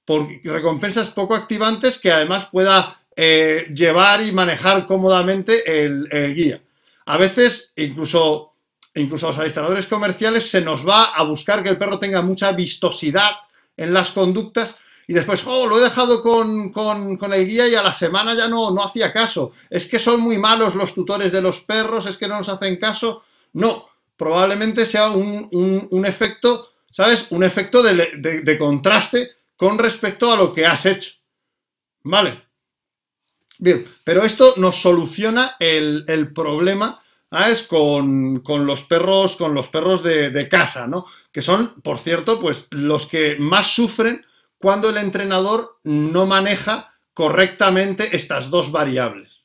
Por, 0.04 0.28
recompensas 0.42 1.10
poco 1.10 1.34
activantes 1.34 1.98
que 1.98 2.10
además 2.10 2.48
pueda 2.50 3.00
eh, 3.14 3.70
llevar 3.74 4.22
y 4.22 4.32
manejar 4.32 4.86
cómodamente 4.86 5.84
el, 5.84 6.34
guía. 6.34 6.60
A 7.06 7.16
veces, 7.16 7.72
incluso, 7.76 8.54
incluso 8.94 9.26
a 9.26 9.30
los 9.30 9.38
administradores 9.38 9.86
comerciales, 9.86 10.50
se 10.50 10.60
nos 10.60 10.86
va 10.86 11.04
a 11.04 11.22
buscar 11.22 11.62
que 11.62 11.68
el 11.68 11.78
perro 11.78 11.98
tenga 11.98 12.22
mucha 12.22 12.52
vistosidad 12.52 13.32
en 13.76 13.92
las 13.92 14.10
conductas 14.10 14.76
y 15.06 15.14
después, 15.14 15.42
oh, 15.46 15.66
lo 15.66 15.78
he 15.78 15.82
dejado 15.82 16.22
con, 16.22 16.72
el 17.32 17.46
guía 17.46 17.68
y 17.68 17.74
a 17.74 17.82
la 17.82 17.92
semana 17.92 18.34
ya 18.34 18.48
no, 18.48 18.70
no 18.70 18.84
hacía 18.84 19.12
caso. 19.12 19.52
Es 19.68 19.86
que 19.86 19.98
son 19.98 20.20
muy 20.20 20.38
malos 20.38 20.74
los 20.74 20.94
tutores 20.94 21.32
de 21.32 21.42
los 21.42 21.60
perros, 21.60 22.06
es 22.06 22.16
que 22.16 22.28
no 22.28 22.38
nos 22.38 22.48
hacen 22.48 22.76
caso. 22.76 23.24
No, 23.54 23.88
probablemente 24.16 24.86
sea 24.86 25.10
un, 25.10 26.04
efecto, 26.06 26.70
¿sabes? 26.90 27.26
Un 27.30 27.42
efecto 27.42 27.82
de, 27.82 28.56
contraste 28.58 29.32
con 29.56 29.78
respecto 29.78 30.32
a 30.32 30.36
lo 30.36 30.52
que 30.52 30.66
has 30.66 30.86
hecho. 30.86 31.14
¿Vale? 32.04 32.42
Bien, 33.58 33.84
pero 34.04 34.22
esto 34.22 34.54
nos 34.56 34.80
soluciona 34.80 35.56
el, 35.58 36.32
problema 36.32 37.00
¿sabes? 37.30 37.62
Con, 37.64 38.40
con, 38.40 38.66
los 38.66 38.82
perros, 38.84 39.36
con 39.36 39.54
los 39.54 39.68
perros 39.68 40.02
de, 40.02 40.30
de, 40.30 40.48
casa, 40.48 40.86
¿no? 40.86 41.06
Que 41.32 41.42
son, 41.42 41.80
por 41.80 41.98
cierto, 41.98 42.38
pues 42.38 42.66
los 42.70 43.06
que 43.06 43.36
más 43.38 43.68
sufren 43.68 44.24
cuando 44.62 44.90
el 44.90 44.96
entrenador 44.96 45.80
no 45.82 46.24
maneja 46.24 46.94
correctamente 47.12 48.16
estas 48.16 48.48
dos 48.48 48.70
variables. 48.70 49.42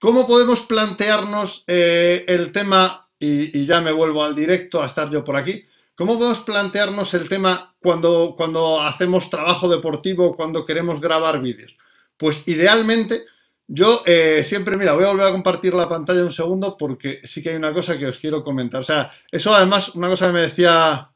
¿Cómo 0.00 0.26
podemos 0.26 0.62
plantearnos 0.62 1.62
eh, 1.68 2.24
el 2.26 2.50
tema, 2.50 3.08
y, 3.20 3.64
ya 3.64 3.80
me 3.80 3.92
vuelvo 3.92 4.24
al 4.24 4.34
directo 4.34 4.82
a 4.82 4.86
estar 4.86 5.10
yo 5.10 5.24
por 5.24 5.36
aquí, 5.36 5.64
cómo 5.94 6.18
podemos 6.18 6.40
plantearnos 6.40 7.14
el 7.14 7.28
tema 7.28 7.76
cuando, 7.80 8.34
cuando 8.36 8.80
hacemos 8.82 9.30
trabajo 9.30 9.68
deportivo, 9.68 10.34
cuando 10.34 10.64
queremos 10.64 11.00
grabar 11.00 11.40
vídeos? 11.40 11.78
Pues 12.16 12.48
idealmente, 12.48 13.26
yo 13.68 14.02
eh, 14.06 14.42
siempre, 14.44 14.76
mira, 14.76 14.94
voy 14.94 15.04
a 15.04 15.10
volver 15.10 15.28
a 15.28 15.32
compartir 15.32 15.72
la 15.72 15.88
pantalla 15.88 16.24
un 16.24 16.32
segundo 16.32 16.76
porque 16.76 17.20
sí 17.22 17.44
que 17.44 17.50
hay 17.50 17.56
una 17.56 17.72
cosa 17.72 17.96
que 17.96 18.06
os 18.06 18.18
quiero 18.18 18.42
comentar. 18.42 18.80
O 18.80 18.84
sea, 18.84 19.12
eso 19.30 19.54
además, 19.54 19.94
una 19.94 20.08
cosa 20.08 20.26
que 20.26 20.32
me 20.32 20.40
decía 20.40 21.12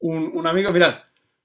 un, 0.00 0.32
un 0.34 0.46
amigo, 0.48 0.72
mirad, 0.72 0.96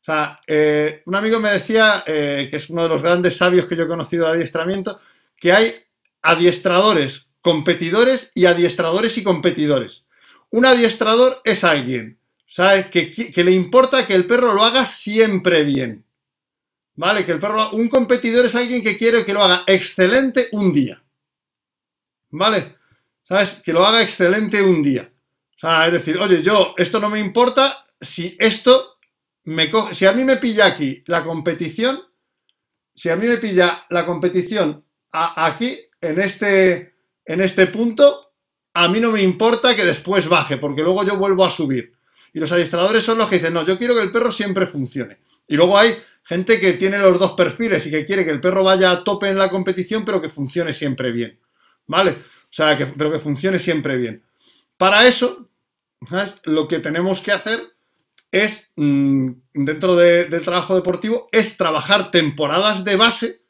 sea, 0.08 0.42
eh, 0.48 1.04
un 1.06 1.16
amigo 1.16 1.40
me 1.40 1.52
decía, 1.52 2.04
eh, 2.06 2.48
que 2.50 2.58
es 2.58 2.70
uno 2.70 2.84
de 2.84 2.90
los 2.90 3.02
grandes 3.02 3.38
sabios 3.38 3.68
que 3.68 3.76
yo 3.76 3.84
he 3.84 3.88
conocido 3.88 4.26
de 4.26 4.34
adiestramiento, 4.34 5.00
que 5.36 5.52
hay 5.54 5.74
adiestradores 6.22 7.28
competidores 7.48 8.30
y 8.34 8.46
adiestradores 8.46 9.18
y 9.18 9.24
competidores. 9.24 10.04
Un 10.50 10.66
adiestrador 10.66 11.42
es 11.46 11.64
alguien, 11.64 12.20
¿sabes? 12.46 12.88
Que, 12.88 13.32
le 13.42 13.52
importa 13.54 14.06
que 14.06 14.16
el 14.16 14.28
perro 14.28 14.54
lo 14.54 14.64
haga 14.64 14.86
siempre 14.86 15.64
bien. 15.64 16.04
¿Vale? 16.96 17.26
Que 17.26 17.32
el 17.32 17.40
perro 17.40 17.72
Un 17.72 17.88
competidor 17.88 18.48
es 18.48 18.56
alguien 18.56 18.84
que 18.84 18.98
quiere 18.98 19.26
que 19.26 19.34
lo 19.34 19.42
haga 19.42 19.64
excelente 19.66 20.50
un 20.52 20.74
día. 20.74 21.02
¿Vale? 22.32 22.76
¿Sabes? 23.24 23.62
Que 23.64 23.72
lo 23.72 23.86
haga 23.86 24.02
excelente 24.02 24.62
un 24.62 24.84
día. 24.84 25.10
Es 25.86 25.94
decir, 25.94 26.18
oye, 26.18 26.44
yo, 26.44 26.76
esto 26.78 27.00
no 27.00 27.10
me 27.10 27.20
importa 27.20 27.88
si 28.02 28.36
esto 28.40 28.97
si 29.94 30.06
a 30.06 30.12
mí 30.12 30.24
me 30.26 30.38
pilla 30.38 30.66
aquí 30.66 31.04
la 31.08 31.24
competición, 31.24 32.02
si 32.94 33.10
a 33.10 33.16
mí 33.16 33.28
me 33.28 33.38
pilla 33.38 33.86
la 33.90 34.06
competición 34.06 34.84
aquí, 35.12 35.78
en 36.02 36.20
este, 36.20 36.96
en 37.26 37.42
este 37.42 37.68
punto, 37.68 38.34
a 38.74 38.88
mí 38.90 39.00
no 39.00 39.12
me 39.12 39.22
importa 39.22 39.76
que 39.76 39.86
después 39.86 40.28
baje, 40.28 40.58
porque 40.58 40.84
luego 40.84 41.04
yo 41.04 41.18
vuelvo 41.18 41.46
a 41.46 41.50
subir. 41.50 41.94
Y 42.34 42.40
los 42.40 42.52
adiestradores 42.52 43.04
son 43.04 43.18
los 43.18 43.30
que 43.30 43.38
dicen, 43.38 43.54
no, 43.54 43.66
yo 43.66 43.78
quiero 43.78 43.96
que 43.96 44.02
el 44.02 44.12
perro 44.12 44.32
siempre 44.32 44.68
funcione. 44.68 45.18
Y 45.48 45.56
luego 45.56 45.78
hay 45.78 45.96
gente 46.24 46.60
que 46.60 46.74
tiene 46.74 46.98
los 46.98 47.18
dos 47.18 47.32
perfiles 47.32 47.88
y 47.88 47.92
que 47.92 48.06
quiere 48.06 48.26
que 48.26 48.32
el 48.32 48.42
perro 48.42 48.64
vaya 48.64 48.92
a 48.92 49.04
tope 49.04 49.30
en 49.30 49.38
la 49.38 49.50
competición, 49.50 50.04
pero 50.04 50.22
que 50.22 50.30
funcione 50.30 50.74
siempre 50.74 51.12
bien. 51.12 51.40
¿Vale? 51.88 52.12
O 52.12 52.52
sea, 52.52 52.78
que, 52.78 52.88
pero 52.88 53.12
que 53.12 53.20
funcione 53.20 53.60
siempre 53.60 53.96
bien. 53.96 54.24
Para 54.76 55.08
eso, 55.08 55.50
lo 56.44 56.68
que 56.68 56.80
tenemos 56.80 57.22
que 57.22 57.32
hacer 57.32 57.77
es, 58.32 58.74
mm, 58.76 59.30
dentro 59.54 59.96
del 59.96 60.44
trabajo 60.44 60.76
deportivo, 60.76 61.30
es 61.32 61.58
trabajar 61.58 62.12
temporadas 62.12 62.84
de 62.84 62.96
base 62.96 63.42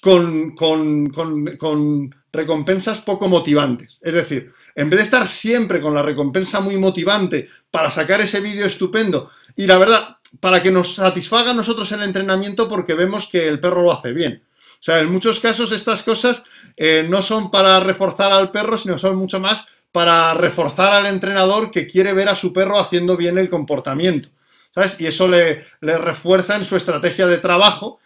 con, 0.00 0.54
con, 0.54 2.14
recompensas 2.32 3.00
poco 3.00 3.28
motivantes. 3.28 3.98
Es 4.02 4.14
decir, 4.14 4.52
en 4.74 4.90
vez 4.90 4.98
de 4.98 5.04
estar 5.04 5.26
siempre 5.26 5.80
con 5.80 5.94
la 5.94 6.02
recompensa 6.02 6.60
muy 6.60 6.76
motivante 6.76 7.48
para 7.70 7.90
sacar 7.90 8.20
ese 8.20 8.40
vídeo 8.40 8.66
estupendo 8.66 9.30
y 9.56 9.66
la 9.66 9.78
verdad, 9.78 10.16
para 10.40 10.62
que 10.62 10.72
nos 10.72 10.94
satisfaga 10.94 11.52
a 11.52 11.54
nosotros 11.54 11.90
el 11.92 12.02
entrenamiento 12.02 12.68
porque 12.68 12.94
vemos 12.94 13.28
que 13.28 13.46
el 13.46 13.60
perro 13.60 13.82
lo 13.82 13.92
hace 13.92 14.12
bien. 14.12 14.42
O 14.74 14.82
sea, 14.82 14.98
en 14.98 15.10
muchos 15.10 15.40
casos 15.40 15.72
estas 15.72 16.02
cosas 16.02 16.42
eh, 16.76 17.06
no 17.08 17.22
son 17.22 17.50
para 17.50 17.78
reforzar 17.80 18.32
al 18.32 18.50
perro, 18.50 18.76
sino 18.76 18.98
son 18.98 19.16
mucho 19.16 19.38
más 19.40 19.66
para 19.94 20.34
reforzar 20.34 20.92
al 20.92 21.06
entrenador 21.06 21.70
que 21.70 21.86
quiere 21.86 22.12
ver 22.12 22.28
a 22.28 22.34
su 22.34 22.52
perro 22.52 22.80
haciendo 22.80 23.16
bien 23.16 23.38
el 23.38 23.48
comportamiento. 23.48 24.28
¿Sabes? 24.74 25.00
Y 25.00 25.06
eso 25.06 25.28
le, 25.28 25.64
refuerza 25.80 26.56
en 26.56 26.64
su 26.64 26.74
estrategia 26.74 27.28
de 27.28 27.38
trabajo. 27.38 28.00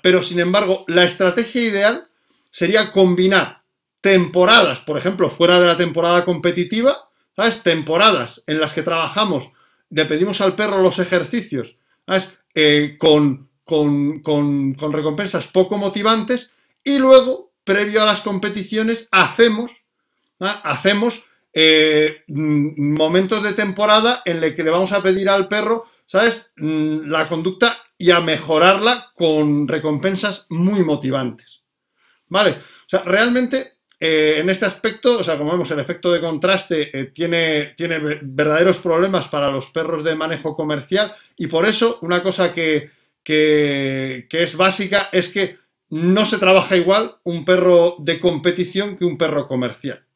Pero 0.00 0.22
sin 0.22 0.40
embargo, 0.40 0.86
la 0.88 1.04
estrategia 1.04 1.60
ideal 1.60 2.08
sería 2.50 2.90
combinar 2.90 3.60
temporadas, 4.00 4.80
por 4.80 4.96
ejemplo, 4.96 5.28
fuera 5.28 5.60
de 5.60 5.66
la 5.66 5.76
temporada 5.76 6.24
competitiva, 6.24 7.10
¿sabes? 7.36 7.62
Temporadas 7.62 8.42
en 8.46 8.58
las 8.58 8.72
que 8.72 8.82
trabajamos, 8.82 9.50
le 9.90 10.06
pedimos 10.06 10.40
al 10.40 10.54
perro 10.54 10.80
los 10.80 10.98
ejercicios, 10.98 11.76
¿sabes? 12.06 12.30
Eh, 12.54 12.96
con 12.98 13.50
recompensas 13.66 15.48
poco 15.48 15.76
motivantes 15.76 16.50
y 16.82 16.98
luego, 16.98 17.52
previo 17.62 18.02
a 18.02 18.06
las 18.06 18.22
competiciones, 18.22 19.06
hacemos 19.10 19.79
hacemos 20.40 21.22
eh, 21.52 22.22
mm, 22.28 22.94
momentos 22.96 23.42
de 23.42 23.52
temporada 23.52 24.22
en 24.24 24.42
el 24.42 24.54
que 24.54 24.62
le 24.62 24.70
vamos 24.70 24.92
a 24.92 25.02
pedir 25.02 25.28
al 25.28 25.48
perro, 25.48 25.84
¿sabes? 26.06 26.52
Mm, 26.56 27.08
la 27.10 27.26
conducta 27.28 27.76
y 27.98 28.12
a 28.12 28.20
mejorarla 28.20 29.10
con 29.14 29.66
recompensas 29.66 30.46
muy 30.48 30.84
motivantes. 30.84 31.62
¿Vale? 32.28 32.50
O 32.52 32.88
sea, 32.88 33.02
realmente 33.02 33.72
eh, 33.98 34.36
en 34.38 34.48
este 34.48 34.64
aspecto, 34.64 35.18
o 35.18 35.24
sea, 35.24 35.36
como 35.36 35.50
vemos, 35.50 35.70
el 35.72 35.80
efecto 35.80 36.12
de 36.12 36.20
contraste 36.20 36.96
eh, 36.96 37.06
tiene, 37.06 37.74
tiene, 37.76 37.98
verdaderos 38.22 38.78
problemas 38.78 39.26
para 39.26 39.50
los 39.50 39.70
perros 39.70 40.04
de 40.04 40.14
manejo 40.14 40.54
comercial 40.54 41.12
y 41.36 41.48
por 41.48 41.66
eso 41.66 41.98
una 42.02 42.22
cosa 42.22 42.52
que, 42.52 42.90
que 43.24 44.26
es 44.30 44.56
básica 44.56 45.08
es 45.12 45.28
que 45.28 45.58
no 45.90 46.24
se 46.24 46.38
trabaja 46.38 46.76
igual 46.76 47.16
un 47.24 47.44
perro 47.44 47.96
de 47.98 48.20
competición 48.20 48.96
que 48.96 49.04
un 49.04 49.18
perro 49.18 49.46
comercial. 49.46 50.06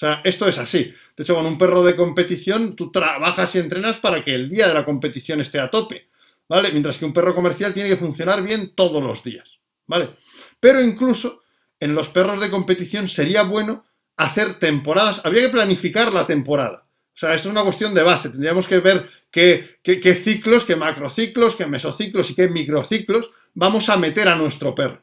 Sea, 0.00 0.22
esto 0.24 0.48
es 0.48 0.56
así. 0.56 0.94
De 1.14 1.22
hecho, 1.22 1.34
con 1.34 1.44
un 1.44 1.58
perro 1.58 1.82
de 1.82 1.94
competición, 1.94 2.74
tú 2.74 2.90
trabajas 2.90 3.54
y 3.54 3.58
entrenas 3.58 3.98
para 3.98 4.24
que 4.24 4.34
el 4.34 4.48
día 4.48 4.66
de 4.66 4.72
la 4.72 4.84
competición 4.84 5.42
esté 5.42 5.60
a 5.60 5.70
tope. 5.70 6.08
¿vale? 6.48 6.70
Mientras 6.72 6.96
que 6.96 7.04
un 7.04 7.12
perro 7.12 7.34
comercial 7.34 7.74
tiene 7.74 7.90
que 7.90 7.96
funcionar 7.96 8.42
bien 8.42 8.74
todos 8.74 9.02
los 9.02 9.22
días, 9.22 9.60
¿vale? 9.86 10.10
Pero 10.58 10.80
incluso 10.80 11.42
en 11.78 11.94
los 11.94 12.08
perros 12.08 12.40
de 12.40 12.50
competición 12.50 13.08
sería 13.08 13.42
bueno 13.42 13.84
hacer 14.16 14.58
temporadas, 14.58 15.20
habría 15.24 15.42
que 15.42 15.50
planificar 15.50 16.12
la 16.12 16.26
temporada. 16.26 16.86
O 17.14 17.18
sea, 17.20 17.34
esto 17.34 17.48
es 17.48 17.52
una 17.52 17.62
cuestión 17.62 17.92
de 17.92 18.02
base. 18.02 18.30
Tendríamos 18.30 18.66
que 18.66 18.80
ver 18.80 19.06
qué, 19.30 19.78
ciclos, 20.14 20.64
qué 20.64 20.76
macrociclos, 20.76 21.56
qué 21.56 21.66
mesociclos 21.66 22.30
y 22.30 22.34
qué 22.34 22.48
microciclos 22.48 23.32
vamos 23.52 23.90
a 23.90 23.98
meter 23.98 24.28
a 24.28 24.36
nuestro 24.36 24.74
perro. 24.74 25.02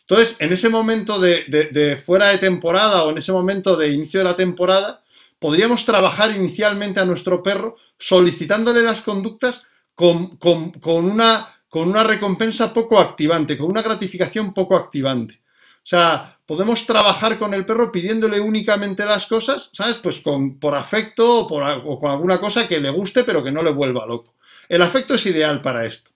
Entonces, 0.00 0.36
en 0.38 0.52
ese 0.52 0.70
momento 0.70 1.18
de, 1.20 2.02
fuera 2.04 2.28
de 2.28 2.38
temporada 2.38 3.04
o 3.04 3.10
en 3.10 3.18
ese 3.18 3.32
momento 3.32 3.76
de 3.76 3.92
inicio 3.92 4.20
de 4.20 4.24
la 4.24 4.36
temporada, 4.36 5.02
podríamos 5.38 5.84
trabajar 5.84 6.34
inicialmente 6.34 6.98
a 6.98 7.04
nuestro 7.04 7.42
perro 7.42 7.76
solicitándole 7.98 8.82
las 8.82 9.02
conductas 9.02 9.66
con, 9.94 10.38
una, 10.84 11.60
con 11.68 11.88
una 11.88 12.04
recompensa 12.04 12.72
poco 12.72 12.98
activante, 12.98 13.58
con 13.58 13.70
una 13.70 13.82
gratificación 13.82 14.54
poco 14.54 14.76
activante. 14.76 15.42
O 15.76 15.88
sea, 15.88 16.38
podemos 16.46 16.86
trabajar 16.86 17.38
con 17.38 17.52
el 17.52 17.66
perro 17.66 17.92
pidiéndole 17.92 18.40
únicamente 18.40 19.04
las 19.04 19.26
cosas, 19.26 19.70
¿sabes? 19.74 19.98
Pues 19.98 20.20
con, 20.20 20.58
por 20.58 20.74
afecto 20.74 21.40
o, 21.40 21.90
o 21.90 22.00
con 22.00 22.10
alguna 22.10 22.40
cosa 22.40 22.66
que 22.66 22.80
le 22.80 22.90
guste 22.90 23.24
pero 23.24 23.44
que 23.44 23.52
no 23.52 23.62
le 23.62 23.72
vuelva 23.72 24.06
loco. 24.06 24.36
El 24.68 24.82
afecto 24.82 25.14
es 25.14 25.26
ideal 25.26 25.60
para 25.60 25.84
esto. 25.84 26.10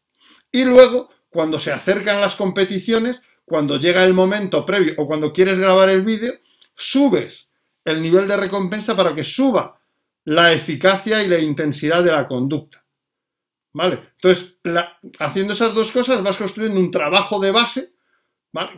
Y 0.51 0.65
luego, 0.65 1.11
cuando 1.31 1.59
se 1.59 1.73
acercan 1.73 2.21
las 2.21 2.37
competiciones, 2.37 3.23
cuando 3.53 3.77
llega 3.77 4.03
el 4.03 4.15
momento 4.15 4.65
previo 4.65 4.95
o 4.97 5.07
cuando 5.07 5.31
quieres 5.31 5.59
grabar 5.59 5.91
el 5.91 6.01
vídeo, 6.01 6.33
subes 6.75 7.51
el 7.85 8.01
nivel 8.01 8.27
de 8.27 8.39
recompensa 8.39 8.97
para 8.97 9.15
que 9.15 9.25
suba 9.25 9.79
la 10.25 10.55
eficacia 10.55 11.23
y 11.23 11.29
la 11.29 11.39
intensidad 11.39 12.03
de 12.03 12.13
la 12.13 12.27
conducta. 12.27 12.83
¿Vale? 13.75 14.13
Entonces, 14.15 14.57
haciendo 15.19 15.53
esas 15.53 15.75
dos 15.75 15.93
cosas 15.93 16.23
vas 16.23 16.39
construyendo 16.39 16.81
un 16.81 16.91
trabajo 16.91 17.39
de 17.41 17.51
base 17.51 17.93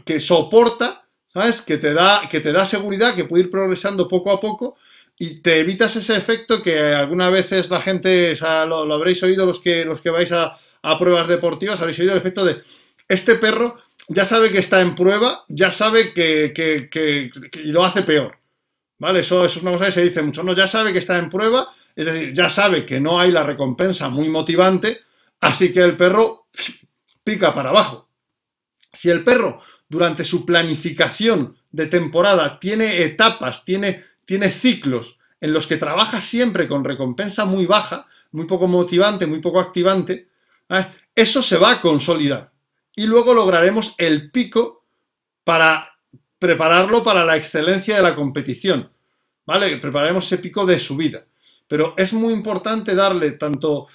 que 0.04 0.18
soporta, 0.18 1.08
¿sabes? 1.32 1.60
Que 1.60 1.78
te, 1.78 1.94
da, 1.94 2.28
que 2.28 2.40
te 2.40 2.50
da 2.50 2.66
seguridad, 2.66 3.14
que 3.14 3.26
puede 3.26 3.44
ir 3.44 3.50
progresando 3.50 4.08
poco 4.08 4.32
a 4.32 4.40
poco 4.40 4.74
y 5.16 5.40
te 5.40 5.60
evitas 5.60 5.94
ese 5.94 6.16
efecto 6.16 6.60
que 6.60 6.80
algunas 6.80 7.30
veces 7.30 7.70
la 7.70 7.80
gente, 7.80 8.36
lo, 8.66 8.92
habréis 8.92 9.22
oído 9.22 9.46
los 9.46 9.60
que, 9.60 9.84
los 9.84 10.00
que 10.00 10.10
vais 10.10 10.32
a, 10.32 10.58
pruebas 10.98 11.28
deportivas, 11.28 11.78
habréis 11.78 12.00
oído 12.00 12.10
el 12.10 12.18
efecto 12.18 12.44
de 12.44 12.60
este 13.06 13.36
perro 13.36 13.76
ya 14.08 14.25
sabe 14.25 14.50
que 14.50 14.58
está 14.58 14.80
en 14.80 14.94
prueba, 14.94 15.44
ya 15.49 15.70
sabe 15.70 16.12
que, 16.12 16.52
que, 16.54 17.30
lo 17.64 17.84
hace 17.84 18.02
peor. 18.02 18.38
¿Vale? 18.99 19.20
Eso, 19.20 19.44
eso, 19.44 19.58
es 19.58 19.62
una 19.62 19.73
cosa 19.73 19.87
que 19.87 19.92
se 19.92 20.04
dice 20.04 20.23
mucho. 20.23 20.42
No, 20.42 20.54
ya 20.54 20.66
sabe 20.66 20.92
que 20.92 20.99
está 20.99 21.18
en 21.18 21.28
prueba, 21.28 21.68
es 21.96 22.06
decir, 22.06 22.32
ya 22.32 22.49
sabe 22.49 22.84
que 22.84 23.00
no 23.00 23.18
hay 23.18 23.30
la 23.30 23.42
recompensa 23.42 24.08
muy 24.08 24.28
motivante, 24.28 25.00
así 25.40 25.73
que 25.73 25.80
el 25.80 25.96
perro 25.96 26.46
pica 27.23 27.54
para 27.54 27.70
abajo. 27.70 28.08
Si 28.92 29.11
el 29.11 29.25
perro 29.25 29.61
durante 29.88 30.25
su 30.25 30.46
planificación 30.46 31.56
de 31.73 31.87
temporada 31.87 32.58
tiene 32.61 33.02
etapas, 33.02 33.64
tiene, 33.64 34.04
tiene 34.25 34.50
ciclos 34.50 35.18
en 35.40 35.52
los 35.52 35.66
que 35.66 35.76
trabaja 35.76 36.20
siempre 36.20 36.68
con 36.68 36.84
recompensa 36.84 37.44
muy 37.44 37.66
baja, 37.66 38.06
muy 38.32 38.46
poco 38.46 38.66
motivante, 38.66 39.26
muy 39.26 39.40
poco 39.40 39.61
activante, 39.61 40.28
¿eh? 40.68 40.87
eso 41.14 41.42
se 41.42 41.58
va 41.58 41.73
a 41.73 41.80
consolidar. 41.80 42.53
Y 42.96 43.06
luego 43.06 43.34
lograremos 43.34 43.94
el 43.98 44.30
pico 44.30 44.84
para 45.42 45.98
prepararlo 46.38 47.02
para 47.02 47.24
la 47.24 47.36
excelencia 47.36 47.96
de 47.96 48.02
la 48.02 48.14
competición. 48.14 48.90
¿Vale? 49.46 49.76
Prepararemos 49.76 50.24
ese 50.26 50.38
pico 50.38 50.64
de 50.64 50.78
subida. 50.78 51.24
Pero 51.66 51.94
es 51.96 52.12
muy 52.12 52.32
importante 52.32 52.94
darle 52.94 53.32
tanto 53.32 53.88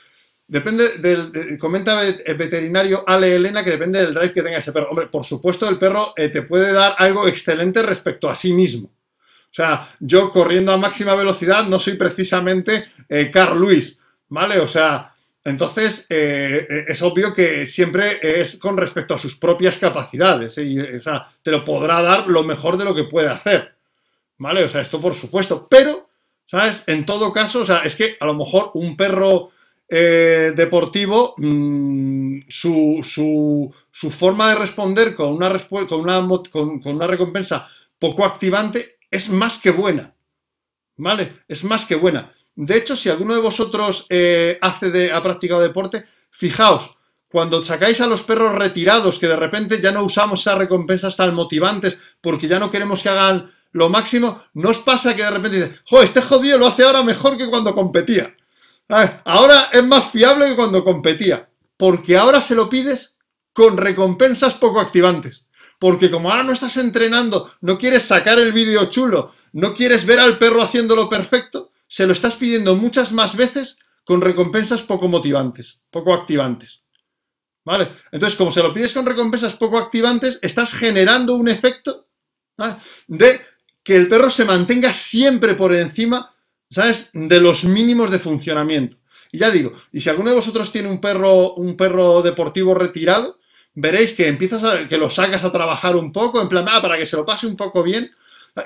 Depende 0.49 0.97
del. 0.97 1.59
comenta 1.59 2.01
el 2.03 2.35
veterinario 2.35 3.03
Ale 3.05 3.35
Elena 3.35 3.63
que 3.63 3.69
depende 3.69 4.01
del 4.01 4.15
drive 4.15 4.33
que 4.33 4.41
tenga 4.41 4.57
ese 4.57 4.71
perro. 4.71 4.87
Hombre, 4.89 5.05
por 5.05 5.23
supuesto, 5.23 5.69
el 5.69 5.77
perro 5.77 6.13
eh, 6.17 6.29
te 6.29 6.41
puede 6.41 6.73
dar 6.73 6.95
algo 6.97 7.27
excelente 7.27 7.83
respecto 7.83 8.27
a 8.27 8.33
sí 8.33 8.51
mismo. 8.51 8.87
O 8.87 9.53
sea, 9.53 9.87
yo 9.99 10.31
corriendo 10.31 10.71
a 10.71 10.77
máxima 10.77 11.13
velocidad 11.13 11.65
no 11.65 11.77
soy 11.77 11.97
precisamente 11.97 12.85
eh, 13.07 13.29
Carl 13.31 13.59
Luis, 13.59 13.99
¿vale? 14.29 14.59
O 14.59 14.67
sea, 14.67 15.13
entonces 15.43 16.05
eh, 16.09 16.67
es 16.87 17.01
obvio 17.01 17.33
que 17.33 17.65
siempre 17.65 18.19
es 18.21 18.57
con 18.57 18.77
respecto 18.77 19.13
a 19.13 19.19
sus 19.19 19.35
propias 19.35 19.77
capacidades. 19.77 20.57
Y, 20.57 20.79
o 20.79 21.01
sea, 21.01 21.27
te 21.41 21.51
lo 21.51 21.63
podrá 21.63 22.01
dar 22.01 22.27
lo 22.27 22.43
mejor 22.43 22.77
de 22.77 22.85
lo 22.85 22.93
que 22.93 23.05
puede 23.05 23.29
hacer, 23.29 23.75
¿vale? 24.37 24.63
O 24.63 24.69
sea, 24.69 24.81
esto 24.81 24.99
por 24.99 25.13
supuesto. 25.13 25.67
Pero, 25.69 26.09
¿sabes? 26.45 26.83
En 26.87 27.05
todo 27.05 27.31
caso, 27.31 27.61
o 27.61 27.65
sea, 27.65 27.79
es 27.79 27.95
que 27.95 28.17
a 28.19 28.25
lo 28.25 28.33
mejor 28.33 28.71
un 28.73 28.97
perro 28.97 29.51
eh, 29.91 30.53
deportivo, 30.55 31.33
mm, 31.37 32.41
su, 32.47 33.73
forma 33.91 34.49
de 34.49 34.55
responder 34.55 35.15
con 35.15 35.33
una, 35.33 35.51
con, 35.67 35.99
una, 36.01 36.27
con, 36.51 36.81
una 36.83 37.07
recompensa 37.07 37.67
poco 37.97 38.23
activante 38.23 38.99
es 39.09 39.29
más 39.29 39.57
que 39.57 39.71
buena. 39.71 40.13
¿Vale? 40.97 41.39
Es 41.47 41.63
más 41.63 41.85
que 41.85 41.95
buena. 41.95 42.33
De 42.61 42.75
hecho, 42.75 42.97
si 42.97 43.07
alguno 43.07 43.33
de 43.33 43.39
vosotros 43.39 44.05
eh, 44.09 44.59
hace 44.61 45.13
ha 45.13 45.23
practicado 45.23 45.61
deporte, 45.61 46.03
fijaos, 46.29 46.91
cuando 47.29 47.63
sacáis 47.63 48.01
a 48.01 48.07
los 48.07 48.21
perros 48.23 48.53
retirados, 48.53 49.17
que 49.17 49.29
de 49.29 49.37
repente 49.37 49.79
ya 49.79 49.93
no 49.93 50.03
usamos 50.03 50.41
esas 50.41 50.57
recompensas 50.57 51.15
tan 51.15 51.33
motivantes 51.33 51.97
porque 52.19 52.49
ya 52.49 52.59
no 52.59 52.69
queremos 52.69 53.01
que 53.01 53.07
hagan 53.07 53.49
lo 53.71 53.87
máximo, 53.87 54.43
¿no 54.55 54.71
os 54.71 54.79
pasa 54.79 55.15
que 55.15 55.23
de 55.23 55.29
repente 55.29 55.57
dices, 55.57 55.79
jo, 55.85 56.01
este 56.01 56.21
jodido 56.21 56.57
lo 56.57 56.67
hace 56.67 56.83
ahora 56.83 57.01
mejor 57.01 57.37
que 57.37 57.49
cuando 57.49 57.73
competía? 57.73 58.35
Ahora 59.23 59.69
es 59.71 59.85
más 59.85 60.11
fiable 60.11 60.49
que 60.49 60.57
cuando 60.57 60.83
competía, 60.83 61.47
porque 61.77 62.17
ahora 62.17 62.41
se 62.41 62.55
lo 62.55 62.67
pides 62.67 63.13
con 63.53 63.77
recompensas 63.77 64.55
poco 64.55 64.81
activantes. 64.81 65.45
Porque 65.79 66.11
como 66.11 66.29
ahora 66.29 66.43
no 66.43 66.51
estás 66.51 66.75
entrenando, 66.75 67.53
no 67.61 67.77
quieres 67.77 68.03
sacar 68.03 68.37
el 68.37 68.51
vídeo 68.51 68.83
chulo, 68.89 69.31
no 69.53 69.73
quieres 69.73 70.05
ver 70.05 70.19
al 70.19 70.37
perro 70.37 70.61
haciéndolo 70.61 71.07
perfecto, 71.07 71.69
se 71.89 72.07
lo 72.07 72.13
estás 72.13 72.35
pidiendo 72.35 72.77
muchas 72.77 73.11
más 73.11 73.35
veces 73.35 73.77
con 74.05 74.21
recompensas 74.21 74.81
poco 74.83 75.09
motivantes, 75.09 75.81
poco 75.91 76.13
activantes. 76.13 76.85
¿Vale? 77.65 77.91
Entonces, 78.13 78.37
como 78.37 78.51
se 78.51 78.63
lo 78.63 78.73
pides 78.73 78.93
con 78.93 79.05
recompensas 79.05 79.55
poco 79.55 79.77
activantes, 79.77 80.39
estás 80.41 80.71
generando 80.71 81.35
un 81.35 81.49
efecto 81.49 82.07
de 83.07 83.41
que 83.83 83.97
el 83.97 84.07
perro 84.07 84.29
se 84.29 84.45
mantenga 84.45 84.93
siempre 84.93 85.55
por 85.55 85.75
encima 85.75 86.33
¿sabes? 86.69 87.09
De 87.13 87.39
los 87.39 87.63
mínimos 87.63 88.11
de 88.11 88.19
funcionamiento. 88.19 88.97
Y 89.31 89.39
ya 89.39 89.51
digo, 89.51 89.73
y 89.91 90.01
si 90.01 90.09
alguno 90.09 90.29
de 90.29 90.35
vosotros 90.35 90.71
tiene 90.71 90.89
un 90.89 91.01
perro, 91.01 91.53
un 91.55 91.75
perro 91.75 92.21
deportivo 92.21 92.73
retirado, 92.73 93.39
veréis 93.73 94.13
que 94.13 94.27
empiezas 94.27 94.63
a, 94.63 94.87
que 94.87 94.97
lo 94.97 95.09
sacas 95.09 95.43
a 95.43 95.51
trabajar 95.51 95.95
un 95.95 96.11
poco, 96.11 96.41
en 96.41 96.49
plan, 96.49 96.65
ah, 96.69 96.81
para 96.81 96.97
que 96.97 97.05
se 97.05 97.15
lo 97.15 97.25
pase 97.25 97.47
un 97.47 97.55
poco 97.55 97.83
bien, 97.83 98.11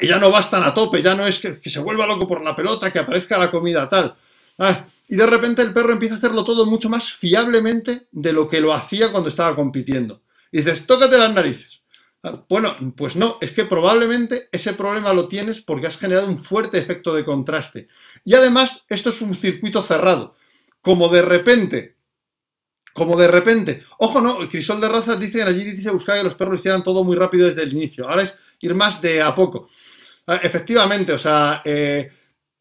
ya 0.01 0.17
no 0.17 0.31
vas 0.31 0.49
tan 0.49 0.63
a 0.63 0.73
tope, 0.73 1.01
ya 1.01 1.15
no 1.15 1.25
es 1.25 1.39
que, 1.39 1.69
se 1.69 1.79
vuelva 1.79 2.05
loco 2.05 2.27
por 2.27 2.43
la 2.43 2.55
pelota, 2.55 2.91
que 2.91 2.99
aparezca 2.99 3.37
la 3.37 3.51
comida 3.51 3.87
tal. 3.87 4.15
Ah, 4.59 4.85
y 5.07 5.15
de 5.15 5.25
repente 5.25 5.61
el 5.61 5.73
perro 5.73 5.93
empieza 5.93 6.15
a 6.15 6.17
hacerlo 6.17 6.43
todo 6.43 6.65
mucho 6.65 6.89
más 6.89 7.11
fiablemente 7.11 8.07
de 8.11 8.33
lo 8.33 8.47
que 8.47 8.61
lo 8.61 8.73
hacía 8.73 9.11
cuando 9.11 9.29
estaba 9.29 9.55
compitiendo. 9.55 10.21
Y 10.51 10.57
dices, 10.59 10.85
tócate 10.85 11.17
las 11.17 11.33
narices. 11.33 11.81
Bueno, 12.47 12.73
pues 12.95 13.17
no, 13.17 13.37
es 13.41 13.51
que 13.51 13.65
probablemente 13.65 14.47
ese 14.51 14.73
problema 14.73 15.11
lo 15.11 15.27
tienes 15.27 15.61
porque 15.61 15.87
has 15.87 15.97
generado 15.97 16.27
un 16.27 16.41
fuerte 16.41 16.77
efecto 16.77 17.13
de 17.13 17.25
contraste. 17.25 17.89
Y 18.23 18.33
además, 18.33 18.85
esto 18.87 19.09
es 19.09 19.21
un 19.21 19.35
circuito 19.35 19.81
cerrado. 19.81 20.33
Como 20.79 21.09
de 21.09 21.21
repente, 21.21 21.97
como 22.93 23.17
de 23.17 23.27
repente, 23.27 23.83
ojo, 23.97 24.21
no, 24.21 24.37
Crisol 24.47 24.79
de 24.79 24.87
Razas 24.87 25.19
dice 25.19 25.39
que 25.39 25.43
allí 25.43 25.63
dice 25.65 25.91
buscar 25.91 26.17
que 26.17 26.23
los 26.23 26.35
perros 26.35 26.59
hicieran 26.59 26.83
todo 26.83 27.03
muy 27.03 27.17
rápido 27.17 27.47
desde 27.47 27.63
el 27.63 27.73
inicio. 27.73 28.07
Ahora 28.07 28.23
ir 28.63 28.73
más 28.73 29.01
de 29.01 29.21
a 29.21 29.35
poco. 29.35 29.67
Ah, 30.27 30.39
efectivamente, 30.41 31.13
o 31.13 31.17
sea, 31.17 31.61
eh, 31.65 32.09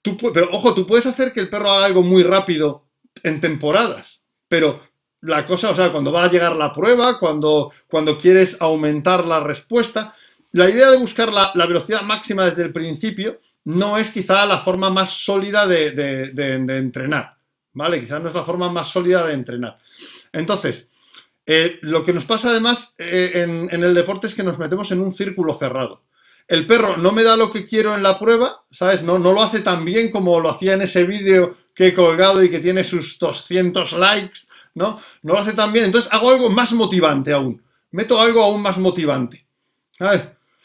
tú, 0.02 0.16
pero 0.32 0.48
ojo, 0.52 0.74
tú 0.74 0.86
puedes 0.86 1.06
hacer 1.06 1.32
que 1.32 1.40
el 1.40 1.48
perro 1.48 1.70
haga 1.70 1.86
algo 1.86 2.02
muy 2.02 2.22
rápido 2.22 2.88
en 3.22 3.40
temporadas, 3.40 4.20
pero 4.48 4.82
la 5.22 5.46
cosa, 5.46 5.70
o 5.70 5.74
sea, 5.74 5.92
cuando 5.92 6.12
va 6.12 6.24
a 6.24 6.30
llegar 6.30 6.56
la 6.56 6.72
prueba, 6.72 7.18
cuando, 7.18 7.72
cuando 7.88 8.18
quieres 8.18 8.56
aumentar 8.60 9.24
la 9.24 9.40
respuesta. 9.40 10.14
La 10.50 10.68
idea 10.68 10.90
de 10.90 10.98
buscar 10.98 11.32
la, 11.32 11.52
velocidad 11.66 12.02
máxima 12.02 12.44
desde 12.44 12.64
el 12.64 12.72
principio 12.72 13.38
no 13.64 13.96
es 13.96 14.10
quizá 14.10 14.44
la 14.44 14.60
forma 14.60 14.90
más 14.90 15.10
sólida 15.10 15.66
de, 15.66 16.32
entrenar, 16.78 17.36
¿vale? 17.72 18.00
Quizás 18.00 18.20
no 18.20 18.28
es 18.28 18.34
la 18.34 18.44
forma 18.44 18.70
más 18.70 18.88
sólida 18.88 19.24
de 19.24 19.34
entrenar. 19.34 19.78
Entonces, 20.32 20.88
eh, 21.46 21.78
lo 21.82 22.04
que 22.04 22.12
nos 22.12 22.24
pasa 22.24 22.50
además 22.50 22.94
eh, 22.98 23.44
en, 23.70 23.84
el 23.84 23.94
deporte 23.94 24.26
es 24.26 24.34
que 24.34 24.42
nos 24.42 24.58
metemos 24.58 24.90
en 24.92 25.00
un 25.00 25.12
círculo 25.12 25.54
cerrado. 25.54 26.02
El 26.48 26.66
perro 26.66 26.96
no 26.96 27.12
me 27.12 27.22
da 27.22 27.36
lo 27.36 27.52
que 27.52 27.66
quiero 27.66 27.94
en 27.94 28.02
la 28.02 28.18
prueba, 28.18 28.64
¿sabes? 28.70 29.02
No, 29.02 29.18
no 29.18 29.32
lo 29.32 29.42
hace 29.42 29.60
tan 29.60 29.84
bien 29.84 30.10
como 30.10 30.40
lo 30.40 30.50
hacía 30.50 30.74
en 30.74 30.82
ese 30.82 31.04
vídeo 31.04 31.54
que 31.74 31.88
he 31.88 31.94
colgado 31.94 32.42
y 32.42 32.50
que 32.50 32.58
tiene 32.58 32.84
sus 32.84 33.18
200 33.18 33.92
likes 33.94 34.40
¿no? 34.74 35.00
No 35.22 35.34
lo 35.34 35.40
hace 35.40 35.52
tan 35.52 35.72
bien. 35.72 35.86
Entonces 35.86 36.12
hago 36.12 36.30
algo 36.30 36.50
más 36.50 36.72
motivante 36.72 37.32
aún. 37.32 37.62
Meto 37.90 38.20
algo 38.20 38.42
aún 38.42 38.62
más 38.62 38.78
motivante. 38.78 39.46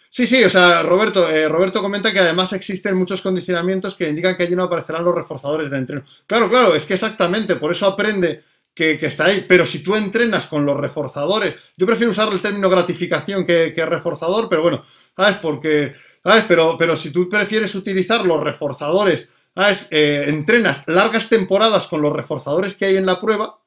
Sí, 0.10 0.26
sí, 0.26 0.44
o 0.44 0.50
sea, 0.50 0.82
Roberto, 0.82 1.30
eh, 1.30 1.48
Roberto 1.48 1.82
comenta 1.82 2.12
que 2.12 2.20
además 2.20 2.54
existen 2.54 2.98
muchos 2.98 3.22
condicionamientos 3.22 3.94
que 3.94 4.10
indican 4.10 4.36
que 4.36 4.44
allí 4.44 4.56
no 4.56 4.63
aparecerán 4.63 5.04
los 5.04 5.13
reforzadores 5.13 5.70
de 5.70 5.78
entreno. 5.78 6.04
Claro, 6.26 6.50
claro, 6.50 6.74
es 6.74 6.86
que 6.86 6.96
exactamente, 6.96 7.58
por 7.58 7.72
eso 7.72 7.86
aprende 7.86 8.44
que, 8.78 9.00
está 9.02 9.26
ahí. 9.26 9.44
Pero 9.48 9.66
si 9.66 9.80
tú 9.80 9.96
entrenas 9.96 10.46
con 10.46 10.66
los 10.66 10.78
reforzadores, 10.78 11.56
yo 11.76 11.88
prefiero 11.88 12.12
usar 12.12 12.32
el 12.32 12.42
término 12.42 12.70
gratificación 12.70 13.44
que, 13.44 13.74
reforzador, 13.86 14.48
pero 14.48 14.62
bueno, 14.62 14.86
¿sabes? 15.16 15.38
Porque, 15.38 15.96
¿sabes? 16.24 16.46
Pero, 16.48 16.78
pero 16.78 16.96
si 16.96 17.10
tú 17.10 17.28
prefieres 17.28 17.74
utilizar 17.74 18.24
los 18.24 18.42
reforzadores, 18.42 19.30
¿sabes? 19.56 19.88
Eh, 19.90 20.26
entrenas 20.28 20.84
largas 20.86 21.28
temporadas 21.28 21.88
con 21.88 22.02
los 22.02 22.13
reforzadores 22.13 22.76
que 22.76 22.86
hay 22.86 22.98
en 22.98 23.08
la 23.08 23.20
prueba, 23.20 23.60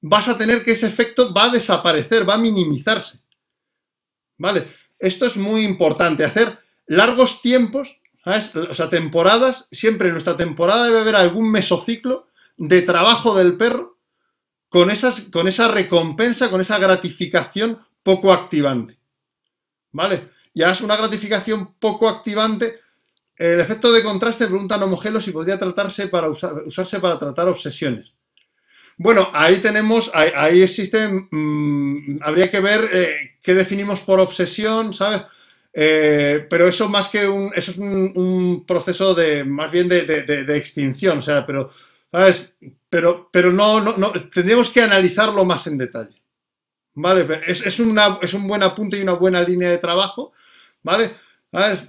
vas 0.00 0.28
a 0.28 0.38
tener 0.38 0.62
que 0.62 0.72
ese 0.72 0.86
efecto 0.86 1.34
va 1.34 1.46
a 1.46 1.50
desaparecer, 1.50 2.28
va 2.28 2.34
a 2.34 2.38
minimizarse. 2.38 3.18
¿Vale? 4.38 4.68
Esto 4.98 5.26
es 5.26 5.36
muy 5.36 5.64
importante, 5.64 6.24
hacer 6.24 6.58
largos 6.86 7.42
tiempos, 7.42 7.98
¿sabes? 8.24 8.54
O 8.54 8.74
sea, 8.74 8.88
temporadas, 8.88 9.66
siempre 9.72 10.08
en 10.08 10.14
nuestra 10.14 10.36
temporada 10.36 10.86
debe 10.86 11.00
haber 11.00 11.16
algún 11.16 11.50
mesociclo 11.50 12.28
de 12.56 12.82
trabajo 12.82 13.36
del 13.36 13.56
perro 13.56 13.93
con, 14.74 14.90
esa 14.90 15.68
recompensa, 15.68 16.50
con 16.50 16.60
esa 16.60 16.78
gratificación 16.80 17.78
poco 18.02 18.32
activante. 18.32 18.98
¿Vale? 19.92 20.30
Y 20.52 20.64
es 20.64 20.80
una 20.80 20.96
gratificación 20.96 21.74
poco 21.74 22.08
activante. 22.08 22.80
El 23.36 23.60
efecto 23.60 23.92
de 23.92 24.02
contraste, 24.02 24.48
preguntan 24.48 24.82
homogelo 24.82 25.20
si 25.20 25.30
podría 25.30 25.60
tratarse 25.60 26.08
para 26.08 26.28
usarse 26.28 26.98
para 26.98 27.20
tratar 27.20 27.46
obsesiones. 27.46 28.14
Bueno, 28.96 29.28
ahí 29.32 29.58
tenemos, 29.58 30.10
ahí, 30.12 30.62
existe, 30.62 31.06
mm, 31.08 32.18
habría 32.22 32.50
que 32.50 32.58
ver 32.58 32.88
eh, 32.92 33.36
qué 33.40 33.54
definimos 33.54 34.00
por 34.00 34.18
obsesión, 34.18 34.92
¿sabes? 34.92 35.22
Eh, 35.72 36.46
pero 36.50 36.66
eso 36.66 36.88
más 36.88 37.08
que 37.08 37.28
un, 37.28 37.52
eso 37.54 37.70
es 37.70 37.78
un, 37.78 38.64
proceso 38.66 39.14
de, 39.14 39.44
más 39.44 39.70
bien 39.70 39.88
de, 39.88 40.56
extinción, 40.56 41.18
o 41.18 41.22
sea, 41.22 41.46
pero, 41.46 41.70
Pero, 42.88 43.28
pero 43.32 43.50
no, 43.52 43.80
no, 43.80 44.12
tendríamos 44.32 44.70
que 44.70 44.82
analizarlo 44.82 45.44
más 45.44 45.66
en 45.66 45.78
detalle, 45.78 46.22
¿vale? 46.94 47.26
Es, 47.46 47.80
una, 47.80 48.18
es 48.22 48.34
un 48.34 48.46
buen 48.46 48.62
apunte 48.62 48.96
y 48.96 49.02
una 49.02 49.14
buena 49.14 49.42
línea 49.42 49.70
de 49.70 49.78
trabajo, 49.78 50.32
¿vale? 50.82 51.12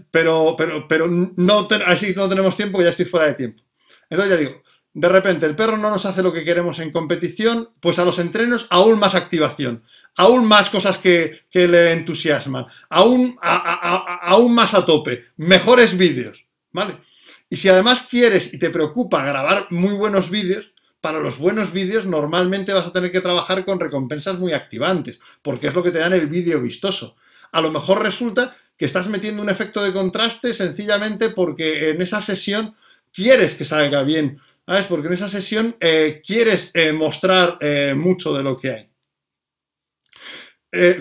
Pero, 0.10 0.56
pero, 0.58 0.88
pero 0.88 1.08
no, 1.08 1.68
así 1.86 2.14
no 2.16 2.28
tenemos 2.28 2.56
tiempo, 2.56 2.82
ya 2.82 2.90
estoy 2.90 3.06
fuera 3.06 3.28
de 3.28 3.34
tiempo. 3.34 3.62
Entonces 4.10 4.36
ya 4.36 4.38
digo, 4.38 4.64
de 4.94 5.10
repente 5.10 5.46
el 5.46 5.56
perro 5.56 5.78
no 5.78 5.90
nos 5.90 6.06
hace 6.06 6.24
lo 6.24 6.34
que 6.34 6.44
queremos 6.44 6.80
en 6.80 6.92
competición, 6.92 7.70
pues 7.80 8.00
a 8.00 8.06
los 8.06 8.18
entrenos 8.18 8.66
aún 8.70 8.98
más 8.98 9.14
activación, 9.14 9.84
aún 10.16 10.48
más 10.48 10.70
cosas 10.70 10.98
que, 10.98 11.42
le 11.52 11.92
entusiasman, 11.92 12.66
aún, 12.90 13.38
aún 13.42 14.56
más 14.56 14.74
a 14.74 14.86
tope, 14.86 15.26
mejores 15.38 15.98
vídeos, 15.98 16.46
¿vale? 16.72 16.96
Y 17.50 17.58
si 17.58 17.70
además 17.70 18.06
quieres 18.10 18.54
y 18.54 18.60
te 18.60 18.70
preocupa 18.70 19.24
grabar 19.26 19.68
muy 19.70 19.94
buenos 19.94 20.30
vídeos, 20.30 20.74
para 21.02 21.20
los 21.20 21.38
buenos 21.38 21.72
vídeos 21.72 22.06
normalmente 22.06 22.74
vas 22.74 22.88
a 22.88 22.94
tener 22.94 23.12
que 23.12 23.22
trabajar 23.22 23.64
con 23.64 23.80
recompensas 23.80 24.40
muy 24.40 24.54
activantes, 24.54 25.20
porque 25.42 25.68
es 25.68 25.76
lo 25.76 25.84
que 25.84 25.92
te 25.92 26.00
dan 26.00 26.14
el 26.14 26.28
vídeo 26.28 26.60
vistoso. 26.62 27.16
A 27.52 27.62
lo 27.62 27.72
mejor 27.72 28.02
resulta 28.02 28.56
que 28.76 28.86
estás 28.86 29.08
metiendo 29.08 29.42
un 29.42 29.50
efecto 29.50 29.84
de 29.84 29.94
contraste 29.94 30.54
sencillamente 30.54 31.30
porque 31.30 31.90
en 31.90 32.02
esa 32.02 32.22
sesión 32.22 32.76
quieres 33.14 33.54
que 33.54 33.66
salga 33.66 34.04
bien 34.04 34.42
¿sabes? 34.66 34.86
Porque 34.86 35.08
en 35.08 35.14
esa 35.14 35.30
sesión 35.30 35.76
eh, 35.80 36.22
quieres 36.26 36.72
eh, 36.74 36.92
mostrar 36.92 37.58
eh, 37.62 37.94
mucho 37.96 38.34
de 38.34 38.44
lo 38.44 38.58
que 38.58 38.72
hay. 38.72 38.90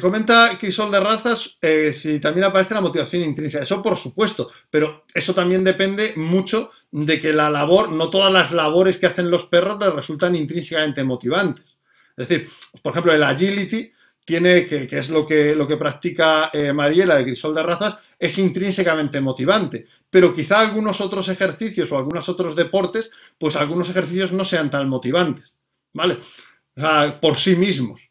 Comenta 0.01 0.57
Crisol 0.59 0.91
de 0.91 1.01
Razas 1.01 1.59
si 1.93 2.21
también 2.21 2.45
aparece 2.45 2.75
la 2.75 2.81
motivación 2.81 3.23
intrínseca. 3.23 3.63
Eso 3.63 3.83
por 3.83 3.97
supuesto, 3.97 4.51
pero 4.71 5.05
eso 5.13 5.35
también 5.35 5.65
depende 5.65 6.13
mucho 6.17 6.71
de 6.91 7.21
que 7.21 7.33
la 7.33 7.51
labor, 7.51 7.91
no 7.91 8.11
todas 8.11 8.33
las 8.33 8.53
labores 8.53 8.99
que 8.99 9.07
hacen 9.07 9.31
los 9.31 9.47
perros 9.47 9.79
les 9.81 9.93
resultan 9.93 10.35
intrínsecamente 10.37 11.03
motivantes. 11.03 11.77
Es 12.17 12.29
decir, 12.29 12.49
por 12.81 12.93
ejemplo, 12.93 13.13
el 13.13 13.23
agility 13.23 13.91
tiene, 14.25 14.67
que, 14.67 14.89
es 14.91 15.11
lo 15.11 15.27
que, 15.27 15.55
lo 15.55 15.67
que 15.67 15.77
practica 15.77 16.51
Mariela 16.73 17.17
de 17.17 17.25
Crisol 17.25 17.55
de 17.55 17.63
Razas, 17.63 17.99
es 18.19 18.39
intrínsecamente 18.39 19.21
motivante, 19.21 19.87
pero 20.09 20.35
quizá 20.35 20.61
algunos 20.61 21.01
otros 21.01 21.29
ejercicios 21.29 21.91
o 21.93 21.99
algunos 21.99 22.29
otros 22.29 22.57
deportes, 22.57 23.11
pues 23.37 23.57
algunos 23.57 23.91
ejercicios 23.91 24.33
no 24.33 24.45
sean 24.45 24.71
tan 24.71 24.89
motivantes, 24.89 25.53
¿vale? 25.93 26.19
Por 27.21 27.37
sí 27.37 27.57
mismos. 27.57 28.11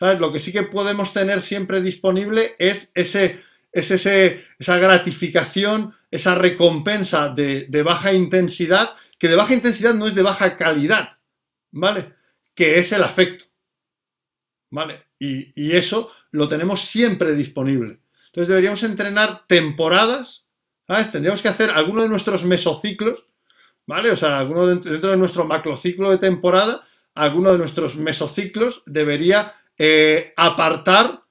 Lo 0.00 0.32
que 0.32 0.40
sí 0.40 0.50
que 0.50 0.62
podemos 0.62 1.12
tener 1.12 1.42
siempre 1.42 1.82
disponible 1.82 2.56
es 2.58 2.90
ese, 2.94 3.42
ese, 3.70 4.46
esa 4.58 4.78
gratificación, 4.78 5.94
esa 6.10 6.34
recompensa 6.34 7.28
de, 7.28 7.82
baja 7.84 8.14
intensidad, 8.14 8.90
que 9.18 9.28
de 9.28 9.36
baja 9.36 9.52
intensidad 9.52 9.94
no 9.94 10.06
es 10.06 10.14
de 10.14 10.22
baja 10.22 10.56
calidad, 10.56 11.18
¿vale? 11.70 12.14
Que 12.54 12.78
es 12.78 12.92
el 12.92 13.04
afecto, 13.04 13.44
¿vale? 14.70 15.04
Y, 15.18 15.52
y 15.54 15.76
eso 15.76 16.10
lo 16.30 16.48
tenemos 16.48 16.80
siempre 16.80 17.34
disponible. 17.34 18.00
Entonces 18.28 18.48
deberíamos 18.48 18.82
entrenar 18.84 19.46
temporadas, 19.46 20.46
¿sabes? 20.86 21.12
Tendríamos 21.12 21.42
que 21.42 21.48
hacer 21.48 21.70
alguno 21.70 22.02
de 22.02 22.08
nuestros 22.08 22.44
mesociclos, 22.44 23.26
¿vale? 23.86 24.10
O 24.12 24.16
sea, 24.16 24.38
alguno 24.38 24.66
dentro 24.66 25.10
de 25.10 25.16
nuestro 25.18 25.44
macrociclo 25.44 26.10
de 26.10 26.16
temporada, 26.16 26.86
alguno 27.14 27.52
de 27.52 27.58
nuestros 27.58 27.96
mesociclos 27.96 28.82
debería 28.86 29.52
eh, 29.82 30.34
apartar. 30.36 31.22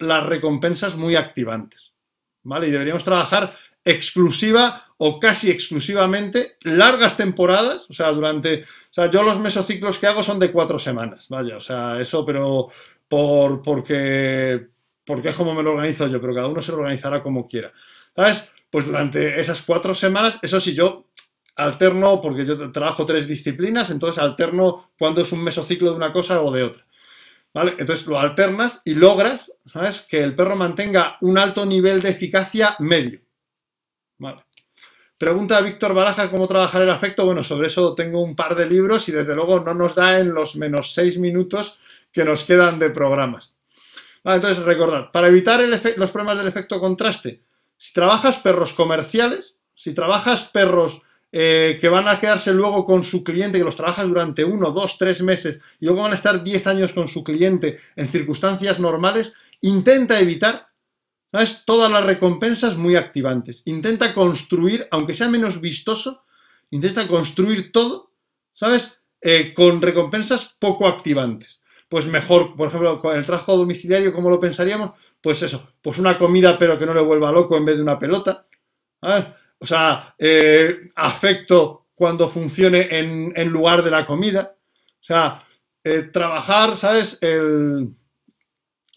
Las 0.00 0.26
recompensas 0.26 0.94
muy 0.94 1.16
activantes, 1.16 1.94
¿vale? 2.42 2.68
Y 2.68 2.70
deberíamos 2.70 3.02
trabajar 3.02 3.56
exclusiva 3.82 4.84
o 4.98 5.18
casi 5.18 5.50
exclusivamente 5.50 6.58
largas 6.62 7.16
temporadas, 7.16 7.88
o 7.88 7.94
sea, 7.94 8.10
durante, 8.12 8.62
o 8.62 8.92
sea, 8.94 9.10
yo 9.10 9.22
los 9.22 9.40
mesociclos 9.40 9.98
que 9.98 10.06
hago 10.06 10.22
son 10.22 10.38
de 10.38 10.52
cuatro 10.52 10.78
semanas, 10.78 11.28
vaya, 11.28 11.56
o 11.56 11.60
sea, 11.60 12.00
eso, 12.00 12.24
pero 12.26 12.68
por, 13.08 13.62
porque, 13.62 14.68
porque 15.04 15.30
es 15.30 15.34
como 15.34 15.54
me 15.54 15.62
lo 15.62 15.72
organizo 15.72 16.06
yo, 16.08 16.20
pero 16.20 16.34
cada 16.34 16.48
uno 16.48 16.60
se 16.60 16.72
lo 16.72 16.78
organizará 16.78 17.22
como 17.22 17.46
quiera. 17.46 17.72
Pues 18.70 18.86
durante 18.86 19.40
esas 19.40 19.62
cuatro 19.62 19.94
semanas, 19.94 20.38
eso 20.42 20.60
sí, 20.60 20.74
yo 20.74 21.10
alterno, 21.56 22.20
porque 22.20 22.44
yo 22.44 22.70
trabajo 22.70 23.06
tres 23.06 23.26
disciplinas, 23.26 23.90
entonces 23.90 24.22
alterno 24.22 24.92
cuando 24.98 25.22
es 25.22 25.32
un 25.32 25.42
mesociclo 25.42 25.90
de 25.90 25.96
una 25.96 26.12
cosa 26.12 26.42
o 26.42 26.50
de 26.52 26.64
otra. 26.64 26.84
¿Vale? 27.54 27.76
Entonces 27.78 28.06
lo 28.06 28.18
alternas 28.18 28.82
y 28.84 28.94
logras, 28.94 29.52
¿sabes? 29.64 30.02
Que 30.02 30.22
el 30.22 30.34
perro 30.34 30.56
mantenga 30.56 31.16
un 31.20 31.38
alto 31.38 31.64
nivel 31.64 32.02
de 32.02 32.10
eficacia 32.10 32.76
medio. 32.80 33.20
¿Vale? 34.18 34.44
Pregunta 35.16 35.56
a 35.56 35.62
Víctor 35.62 35.94
Baraja 35.94 36.30
cómo 36.30 36.48
trabajar 36.48 36.82
el 36.82 36.90
afecto. 36.90 37.24
Bueno, 37.24 37.44
sobre 37.44 37.68
eso 37.68 37.94
tengo 37.94 38.20
un 38.20 38.34
par 38.34 38.56
de 38.56 38.66
libros 38.66 39.08
y 39.08 39.12
desde 39.12 39.34
luego 39.34 39.60
no 39.60 39.72
nos 39.72 39.94
da 39.94 40.18
en 40.18 40.34
los 40.34 40.56
menos 40.56 40.92
seis 40.92 41.16
minutos 41.16 41.78
que 42.10 42.24
nos 42.24 42.44
quedan 42.44 42.80
de 42.80 42.90
programas 42.90 43.54
entonces 44.32 44.64
recordad, 44.64 45.12
para 45.12 45.28
evitar 45.28 45.60
los 45.96 46.10
problemas 46.10 46.38
del 46.38 46.48
efecto 46.48 46.80
contraste, 46.80 47.42
si 47.76 47.92
trabajas 47.92 48.38
perros 48.38 48.72
comerciales, 48.72 49.56
si 49.74 49.92
trabajas 49.92 50.44
perros 50.44 51.02
eh, 51.36 51.78
que 51.80 51.88
van 51.88 52.06
a 52.06 52.20
quedarse 52.20 52.54
luego 52.54 52.86
con 52.86 53.02
su 53.02 53.24
cliente, 53.24 53.58
que 53.58 53.64
los 53.64 53.74
trabajas 53.74 54.06
durante 54.06 54.44
uno, 54.44 54.70
dos, 54.70 54.96
tres 54.96 55.20
meses 55.20 55.58
y 55.80 55.86
luego 55.86 56.02
van 56.02 56.12
a 56.12 56.14
estar 56.14 56.44
10 56.44 56.66
años 56.68 56.92
con 56.92 57.08
su 57.08 57.24
cliente 57.24 57.80
en 57.96 58.08
circunstancias 58.08 58.78
normales, 58.78 59.32
intenta 59.60 60.20
evitar 60.20 60.68
todas 61.64 61.90
las 61.90 62.04
recompensas 62.04 62.76
muy 62.76 62.94
activantes. 62.94 63.62
Intenta 63.64 64.14
construir, 64.14 64.86
aunque 64.92 65.16
sea 65.16 65.28
menos 65.28 65.60
vistoso, 65.60 66.22
intenta 66.70 67.08
construir 67.08 67.72
todo, 67.72 68.12
¿sabes? 68.52 69.00
Eh, 69.20 69.52
con 69.52 69.82
recompensas 69.82 70.54
poco 70.60 70.86
activantes 70.86 71.60
pues 71.88 72.06
mejor, 72.06 72.56
por 72.56 72.68
ejemplo, 72.68 72.98
con 72.98 73.16
el 73.16 73.24
trabajo 73.24 73.56
domiciliario, 73.56 74.12
¿cómo 74.12 74.28
lo 74.28 74.40
pensaríamos? 74.40 74.92
Pues 75.20 75.42
eso, 75.42 75.68
pues 75.80 75.98
una 75.98 76.18
comida 76.18 76.58
pero 76.58 76.76
que 76.76 76.86
no 76.86 76.94
le 76.94 77.00
vuelva 77.00 77.30
loco 77.30 77.56
en 77.56 77.64
vez 77.64 77.76
de 77.76 77.82
una 77.82 77.98
pelota. 77.98 78.48
O 79.64 79.66
sea, 79.66 80.14
eh, 80.18 80.90
afecto 80.96 81.86
cuando 81.94 82.28
funcione 82.28 82.86
en, 82.90 83.48
lugar 83.48 83.82
de 83.82 83.90
la 83.90 84.04
comida. 84.04 84.54
O 84.56 85.02
sea, 85.02 85.42
eh, 85.82 86.02
trabajar, 86.12 86.76
¿sabes? 86.76 87.16
El... 87.22 87.88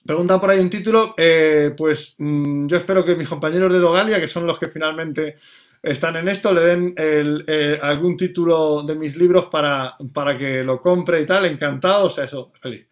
Preguntan 0.05 0.41
por 0.41 0.49
ahí 0.49 0.59
un 0.59 0.69
título, 0.69 1.15
eh, 1.17 1.73
pues 1.77 2.15
mm, 2.17 2.67
yo 2.67 2.75
espero 2.75 3.05
que 3.05 3.15
mis 3.15 3.29
compañeros 3.29 3.71
de 3.71 3.79
Dogalia, 3.79 4.19
que 4.19 4.27
son 4.27 4.45
los 4.45 4.59
que 4.59 4.67
finalmente 4.67 5.37
están 5.81 6.17
en 6.17 6.27
esto, 6.27 6.53
le 6.53 6.61
den 6.61 7.79
algún 7.81 8.17
título 8.17 8.83
de 8.83 8.95
mis 8.95 9.15
libros 9.15 9.45
para, 9.45 9.95
para, 10.13 10.37
que 10.37 10.65
lo 10.65 10.81
compre 10.81 11.21
y 11.21 11.25
tal, 11.25 11.45
encantado, 11.45 12.07
o 12.07 12.09
sea, 12.09 12.25
eso, 12.25 12.51
feliz. 12.59 12.87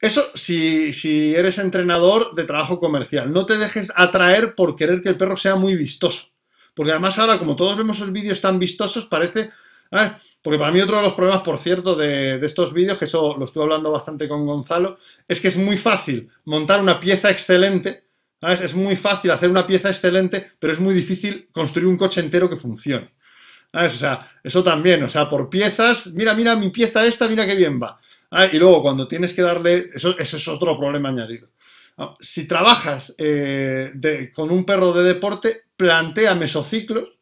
Eso 0.00 0.24
si, 0.34 0.94
si 0.94 1.34
eres 1.34 1.58
entrenador 1.58 2.34
de 2.34 2.44
trabajo 2.44 2.80
comercial, 2.80 3.30
no 3.30 3.44
te 3.44 3.58
dejes 3.58 3.92
atraer 3.96 4.54
por 4.54 4.76
querer 4.76 5.02
que 5.02 5.10
el 5.10 5.18
perro 5.18 5.36
sea 5.36 5.56
muy 5.56 5.74
vistoso. 5.74 6.35
Porque 6.76 6.92
además 6.92 7.18
ahora, 7.18 7.40
como 7.40 7.56
todos 7.56 7.76
vemos 7.76 7.98
los 7.98 8.12
vídeos 8.12 8.40
tan 8.40 8.60
vistosos, 8.60 9.06
parece... 9.06 9.50
porque 10.40 10.58
para 10.60 10.70
mí 10.70 10.80
otro 10.80 10.98
de 10.98 11.02
los 11.02 11.14
problemas, 11.14 11.42
por 11.42 11.58
cierto, 11.58 11.96
de, 11.96 12.38
de 12.38 12.46
estos 12.46 12.72
vídeos, 12.72 12.98
que 12.98 13.06
eso 13.06 13.34
lo 13.36 13.46
estuve 13.46 13.64
hablando 13.64 13.90
bastante 13.90 14.28
con 14.28 14.46
Gonzalo, 14.46 14.98
es 15.26 15.40
que 15.40 15.48
es 15.48 15.56
muy 15.56 15.76
fácil 15.76 16.28
montar 16.44 16.80
una 16.80 17.00
pieza 17.00 17.30
excelente 17.30 18.06
es 18.42 18.74
muy 18.74 18.96
fácil 18.96 19.30
hacer 19.30 19.50
una 19.50 19.66
pieza 19.66 19.88
excelente, 19.88 20.46
pero 20.58 20.72
es 20.72 20.80
muy 20.80 20.94
difícil 20.94 21.48
construir 21.50 21.86
un 21.86 21.96
coche 21.96 22.20
entero 22.20 22.50
que 22.50 22.56
funcione. 22.56 23.08
O 23.72 23.90
sea, 23.90 24.30
eso 24.42 24.62
también, 24.62 25.02
o 25.02 25.10
sea, 25.10 25.28
por 25.28 25.50
piezas, 25.50 26.08
mira, 26.08 26.34
mira 26.34 26.54
mi 26.56 26.70
pieza 26.70 27.04
esta, 27.04 27.28
mira 27.28 27.46
qué 27.46 27.56
bien 27.56 27.80
va. 27.80 27.98
Y 28.52 28.58
luego 28.58 28.82
cuando 28.82 29.08
tienes 29.08 29.32
que 29.32 29.42
darle, 29.42 29.90
eso 29.94 30.16
es 30.18 30.48
otro 30.48 30.78
problema 30.78 31.08
añadido. 31.08 31.48
Ah, 31.98 32.14
si 32.20 32.46
trabajas 32.46 33.14
eh, 33.18 33.92
con 34.34 34.50
un 34.50 34.64
perro 34.64 34.92
de 34.92 35.02
deporte, 35.02 35.62
plantea 35.76 36.34
mesociclos, 36.34 37.14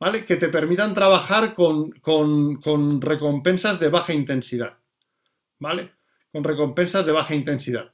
¿vale? 0.00 0.24
Que 0.24 0.36
te 0.36 0.48
permitan 0.48 0.94
trabajar 0.94 1.54
con, 1.54 1.90
con- 2.00 2.56
con 2.60 3.00
recompensas 3.00 3.78
de 3.78 3.90
baja 3.90 4.12
intensidad, 4.14 4.78
¿vale? 5.58 5.92
Con 6.32 6.44
recompensas 6.44 7.04
de 7.04 7.12
baja 7.12 7.34
intensidad. 7.34 7.92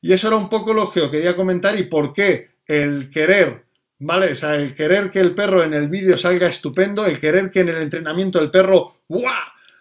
Y 0.00 0.12
eso 0.12 0.28
era 0.28 0.36
un 0.36 0.48
poco 0.48 0.72
lo 0.72 0.90
que 0.90 1.00
os 1.02 1.10
quería 1.10 1.36
comentar 1.36 1.78
y 1.78 1.84
por 1.84 2.12
qué 2.12 2.50
el 2.66 3.10
querer, 3.10 3.66
¿vale? 3.98 4.32
O 4.32 4.36
sea, 4.36 4.56
el 4.56 4.72
querer 4.74 5.10
que 5.10 5.20
el 5.20 5.34
perro 5.34 5.62
en 5.62 5.74
el 5.74 5.88
vídeo 5.88 6.16
salga 6.16 6.46
estupendo, 6.48 7.04
el 7.06 7.18
querer 7.18 7.50
que 7.50 7.60
en 7.60 7.68
el 7.70 7.82
entrenamiento 7.82 8.38
el 8.40 8.50
perro, 8.50 9.02
¡guau! 9.08 9.34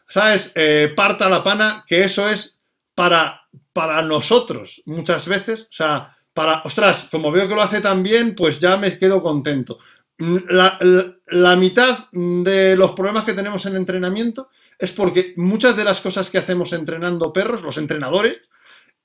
¿Sabes? 0.08 0.52
Eh, 0.56 0.92
parta 0.96 1.30
la 1.30 1.44
pana, 1.44 1.84
que 1.88 2.02
eso 2.02 2.28
es 2.28 2.59
para, 3.00 3.48
para 3.72 4.02
nosotros 4.02 4.82
muchas 4.86 5.26
veces. 5.26 5.68
O 5.72 5.74
sea, 5.74 6.18
para, 6.34 6.62
ostras, 6.66 7.08
como 7.10 7.32
veo 7.32 7.48
que 7.48 7.56
lo 7.56 7.62
hace 7.62 7.80
tan 7.80 8.04
bien, 8.04 8.36
pues 8.36 8.60
ya 8.60 8.76
me 8.76 8.98
quedo 8.98 9.24
contento. 9.24 9.80
Mm, 10.18 10.38
La, 10.50 10.78
la- 11.28 11.56
mitad 11.56 12.10
de 12.12 12.76
los 12.76 12.92
problemas 12.92 13.24
que 13.24 13.34
tenemos 13.34 13.66
en 13.66 13.78
entrenamiento 13.78 14.50
es 14.78 14.92
porque 14.92 15.34
muchas 15.38 15.78
de 15.78 15.86
las 15.86 16.02
cosas 16.02 16.30
que 16.30 16.40
hacemos 16.40 16.74
entrenando 16.74 17.32
perros, 17.32 17.62
los 17.62 17.78
entrenadores, 17.78 18.42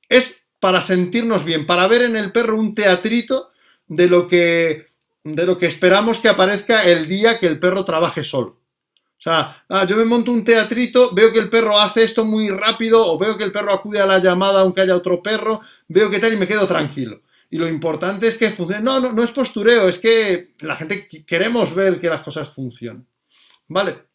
es 0.09 0.47
para 0.59 0.81
sentirnos 0.81 1.45
bien, 1.45 1.65
para 1.65 1.87
ver 1.87 2.03
en 2.03 2.17
el 2.17 2.33
perro 2.33 2.59
un 2.59 2.75
teatrito 2.75 3.53
de 3.87 4.09
lo 4.09 4.27
que, 4.27 4.89
de 5.23 5.47
lo 5.47 5.57
que 5.57 5.67
esperamos 5.67 6.19
que 6.19 6.31
aparezca 6.31 6.83
el 6.83 7.07
día 7.07 7.39
que 7.39 7.47
el 7.47 7.61
perro 7.61 7.85
trabaje 7.85 8.25
solo. 8.25 8.64
O 9.17 9.23
sea, 9.25 9.65
ah, 9.69 9.87
yo 9.87 9.97
me 9.97 10.05
monto 10.05 10.33
un 10.33 10.45
teatrito, 10.45 11.15
veo 11.15 11.33
que 11.33 11.39
el 11.39 11.49
perro 11.49 11.79
hace 11.81 12.03
esto 12.03 12.25
muy 12.25 12.51
rápido, 12.51 13.13
o 13.13 13.19
veo 13.19 13.37
que 13.39 13.45
el 13.45 13.53
perro 13.53 13.73
acude 13.73 14.01
a 14.01 14.07
la 14.07 14.19
llamada 14.19 14.61
aunque 14.61 14.83
haya 14.83 14.95
otro 14.95 15.23
perro, 15.23 15.61
veo 15.89 16.11
que 16.11 16.19
tal 16.19 16.35
y 16.35 16.37
me 16.37 16.47
quedo 16.47 16.67
tranquilo. 16.67 17.23
Y 17.51 17.59
lo 17.59 17.69
importante 17.69 18.27
es 18.27 18.37
que 18.37 18.51
funcione. 18.51 18.83
No, 18.83 19.01
no, 19.01 19.13
no 19.13 19.23
es 19.23 19.31
postureo, 19.31 19.89
es 19.89 19.99
que 19.99 20.55
la 20.61 20.77
gente 20.77 21.07
queremos 21.27 21.75
ver 21.75 22.01
que 22.01 22.09
las 22.09 22.21
cosas 22.21 22.51
funcionan. 22.51 23.07
¿Vale? 23.69 24.09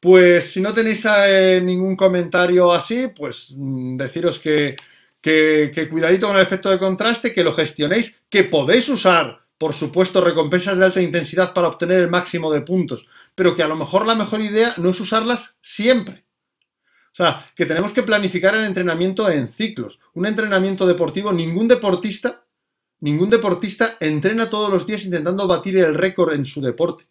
Pues 0.00 0.50
si 0.50 0.60
no 0.62 0.72
tenéis 0.72 1.06
eh, 1.06 1.60
ningún 1.62 1.94
comentario 1.94 2.72
así, 2.72 3.08
pues 3.14 3.54
mm, 3.54 3.98
deciros 3.98 4.38
que, 4.38 4.74
que 5.20 5.88
cuidadito 5.90 6.26
con 6.26 6.36
el 6.36 6.42
efecto 6.42 6.70
de 6.70 6.78
contraste, 6.78 7.34
que 7.34 7.44
lo 7.44 7.52
gestionéis, 7.52 8.16
que 8.30 8.44
podéis 8.44 8.88
usar, 8.88 9.40
por 9.58 9.74
supuesto, 9.74 10.22
recompensas 10.22 10.78
de 10.78 10.86
alta 10.86 11.02
intensidad 11.02 11.52
para 11.52 11.68
obtener 11.68 12.00
el 12.00 12.08
máximo 12.08 12.50
de 12.50 12.62
puntos, 12.62 13.06
pero 13.34 13.54
que 13.54 13.62
a 13.62 13.68
lo 13.68 13.76
mejor 13.76 14.06
la 14.06 14.14
mejor 14.14 14.40
idea 14.40 14.74
no 14.76 14.90
es 14.90 15.00
usarlas 15.00 15.56
siempre. 15.62 16.26
O 17.12 17.16
sea, 17.16 17.50
que 17.56 17.66
tenemos 17.66 17.92
que 17.92 18.02
planificar 18.02 18.54
el 18.54 18.64
entrenamiento 18.64 19.28
en 19.28 19.48
ciclos. 19.48 20.00
Un 20.14 20.26
entrenamiento 20.26 20.86
deportivo, 20.86 21.32
ningún 21.32 21.66
deportista, 21.66 22.44
ningún 23.00 23.30
deportista 23.30 23.96
entrena 23.98 24.48
todos 24.48 24.72
los 24.72 24.86
días 24.86 25.04
intentando 25.04 25.48
batir 25.48 25.78
el 25.78 25.94
récord 25.94 26.34
en 26.34 26.44
su 26.44 26.60
deporte. 26.60 27.04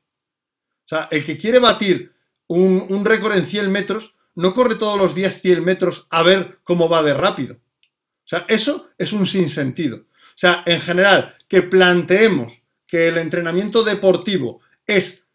O 0.85 0.89
sea, 0.89 1.07
el 1.11 1.25
que 1.25 1.37
quiere 1.37 1.59
batir 1.59 2.13
un, 2.47 2.85
un 2.89 3.05
récord 3.05 3.35
en 3.35 3.45
100 3.45 3.71
metros, 3.71 4.15
no 4.35 4.53
corre 4.53 4.75
todos 4.75 4.97
los 4.97 5.13
días 5.13 5.41
100 5.41 5.63
metros 5.63 6.07
a 6.09 6.23
ver 6.23 6.59
cómo 6.63 6.87
va 6.87 7.03
de 7.03 7.13
rápido. 7.13 7.55
O 7.55 8.27
sea, 8.29 8.45
eso 8.47 8.89
es 8.97 9.11
un 9.11 9.25
sinsentido. 9.25 9.97
O 9.97 10.37
sea, 10.41 10.63
en 10.65 10.79
general, 10.79 11.35
que 11.49 11.63
planteemos 11.63 12.63
que 12.87 13.09
el 13.09 13.17
entrenamiento 13.17 13.83
deportivo 13.83 14.61
es 14.87 15.25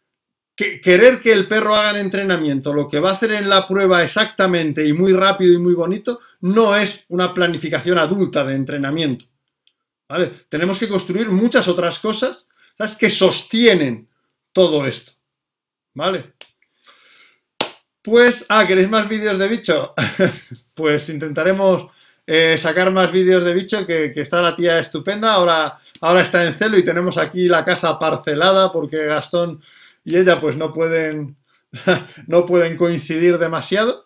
que 0.55 0.79
querer 0.79 1.19
que 1.19 1.33
el 1.33 1.47
perro 1.47 1.75
haga 1.75 1.91
en 1.91 1.97
entrenamiento 1.97 2.73
lo 2.73 2.87
que 2.87 2.99
va 2.99 3.11
a 3.11 3.13
hacer 3.13 3.33
en 3.33 3.49
la 3.49 3.67
prueba 3.67 4.03
exactamente 4.03 4.87
y 4.87 4.93
muy 4.93 5.11
rápido 5.11 5.53
y 5.53 5.57
muy 5.57 5.73
bonito, 5.73 6.21
no 6.41 6.75
es 6.75 7.03
una 7.09 7.33
planificación 7.33 7.97
adulta 7.97 8.45
de 8.45 8.55
entrenamiento. 8.55 9.25
¿Vale? 10.07 10.45
Tenemos 10.49 10.79
que 10.79 10.87
construir 10.87 11.29
muchas 11.29 11.67
otras 11.67 11.99
cosas 11.99 12.45
¿sabes? 12.77 12.95
que 12.95 13.09
sostienen 13.09 14.07
todo 14.53 14.85
esto. 14.85 15.13
¿Vale? 15.93 16.33
Pues, 18.01 18.45
ah, 18.49 18.65
¿queréis 18.67 18.89
más 18.89 19.09
vídeos 19.09 19.37
de 19.39 19.47
bicho? 19.47 19.93
pues 20.75 21.09
intentaremos 21.09 21.87
eh, 22.27 22.57
sacar 22.57 22.91
más 22.91 23.11
vídeos 23.11 23.43
de 23.43 23.53
bicho, 23.53 23.85
que, 23.85 24.11
que 24.13 24.21
está 24.21 24.41
la 24.41 24.55
tía 24.55 24.77
estupenda. 24.77 25.33
Ahora, 25.33 25.79
ahora 26.01 26.21
está 26.21 26.45
en 26.45 26.53
celo 26.53 26.77
y 26.77 26.85
tenemos 26.85 27.17
aquí 27.17 27.47
la 27.47 27.65
casa 27.65 27.97
parcelada 27.97 28.71
porque 28.71 29.05
Gastón 29.05 29.59
y 30.05 30.15
ella 30.15 30.39
pues 30.39 30.55
no 30.55 30.71
pueden, 30.71 31.37
no 32.27 32.45
pueden 32.45 32.77
coincidir 32.77 33.37
demasiado. 33.37 34.05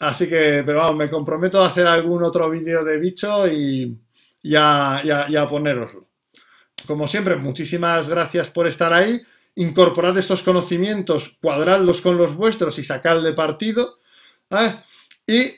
Así 0.00 0.28
que, 0.28 0.62
pero 0.66 0.78
vamos, 0.78 0.96
me 0.96 1.08
comprometo 1.08 1.62
a 1.62 1.68
hacer 1.68 1.86
algún 1.86 2.22
otro 2.22 2.50
vídeo 2.50 2.84
de 2.84 2.98
bicho 2.98 3.48
y, 3.48 3.98
y 4.42 4.54
a, 4.56 5.26
y 5.28 5.48
ponéroslo. 5.48 6.06
Como 6.86 7.08
siempre, 7.08 7.36
muchísimas 7.36 8.10
gracias 8.10 8.50
por 8.50 8.66
estar 8.66 8.92
ahí. 8.92 9.22
Incorporad 9.54 10.18
estos 10.18 10.42
conocimientos, 10.42 11.38
cuadradlos 11.40 12.02
con 12.02 12.18
los 12.18 12.34
vuestros 12.34 12.78
y 12.78 12.82
sacadle 12.82 13.32
partido. 13.32 14.00
Y 15.26 15.52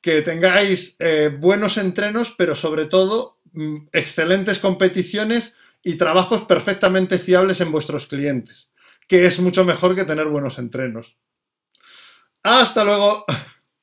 que 0.00 0.22
tengáis 0.22 0.96
eh, 0.98 1.36
buenos 1.38 1.76
entrenos, 1.76 2.34
pero 2.36 2.54
sobre 2.54 2.86
todo 2.86 3.40
mm, 3.52 3.88
excelentes 3.92 4.58
competiciones 4.58 5.54
y 5.82 5.96
trabajos 5.96 6.42
perfectamente 6.42 7.18
fiables 7.18 7.60
en 7.60 7.72
vuestros 7.72 8.06
clientes, 8.06 8.69
que 9.10 9.26
es 9.26 9.40
mucho 9.40 9.64
mejor 9.64 9.96
que 9.96 10.04
tener 10.04 10.28
buenos 10.28 10.56
entrenos. 10.60 11.18
Hasta 12.44 12.84
luego. 12.84 13.24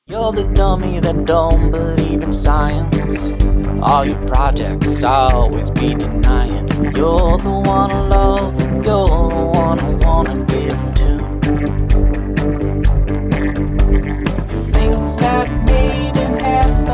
You're 0.06 0.32
the 0.32 0.44
dummy 0.54 1.00
that 1.00 1.26
don't 1.26 1.70
believe 1.70 2.24
in 2.24 2.32
science. 2.32 3.34
All 3.82 4.06
your 4.06 4.18
projects 4.26 5.02
always 5.02 5.68
be 5.72 5.94
denying. 5.94 6.66
You're 6.96 7.36
the 7.36 7.62
one 7.62 7.90
I 7.90 8.08
love, 8.08 8.58
you're 8.82 9.28
the 9.28 9.50
one 9.52 9.78
I 9.78 9.90
wanna 10.06 10.42
give 10.46 10.78
to. 10.94 11.18
Things 14.72 15.16
got 15.16 15.46
made 15.66 16.16
in 16.16 16.38
half 16.38 16.88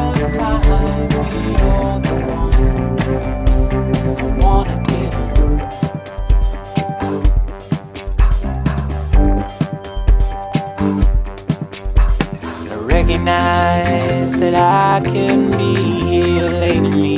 recognize 13.24 14.38
that 14.38 14.54
I 14.54 15.00
can 15.00 15.50
be 15.56 15.74
here 16.00 16.50
lately. 16.50 17.16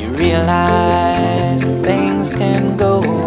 You 0.00 0.08
realize 0.14 1.60
things 1.84 2.32
can 2.32 2.76
go 2.76 3.25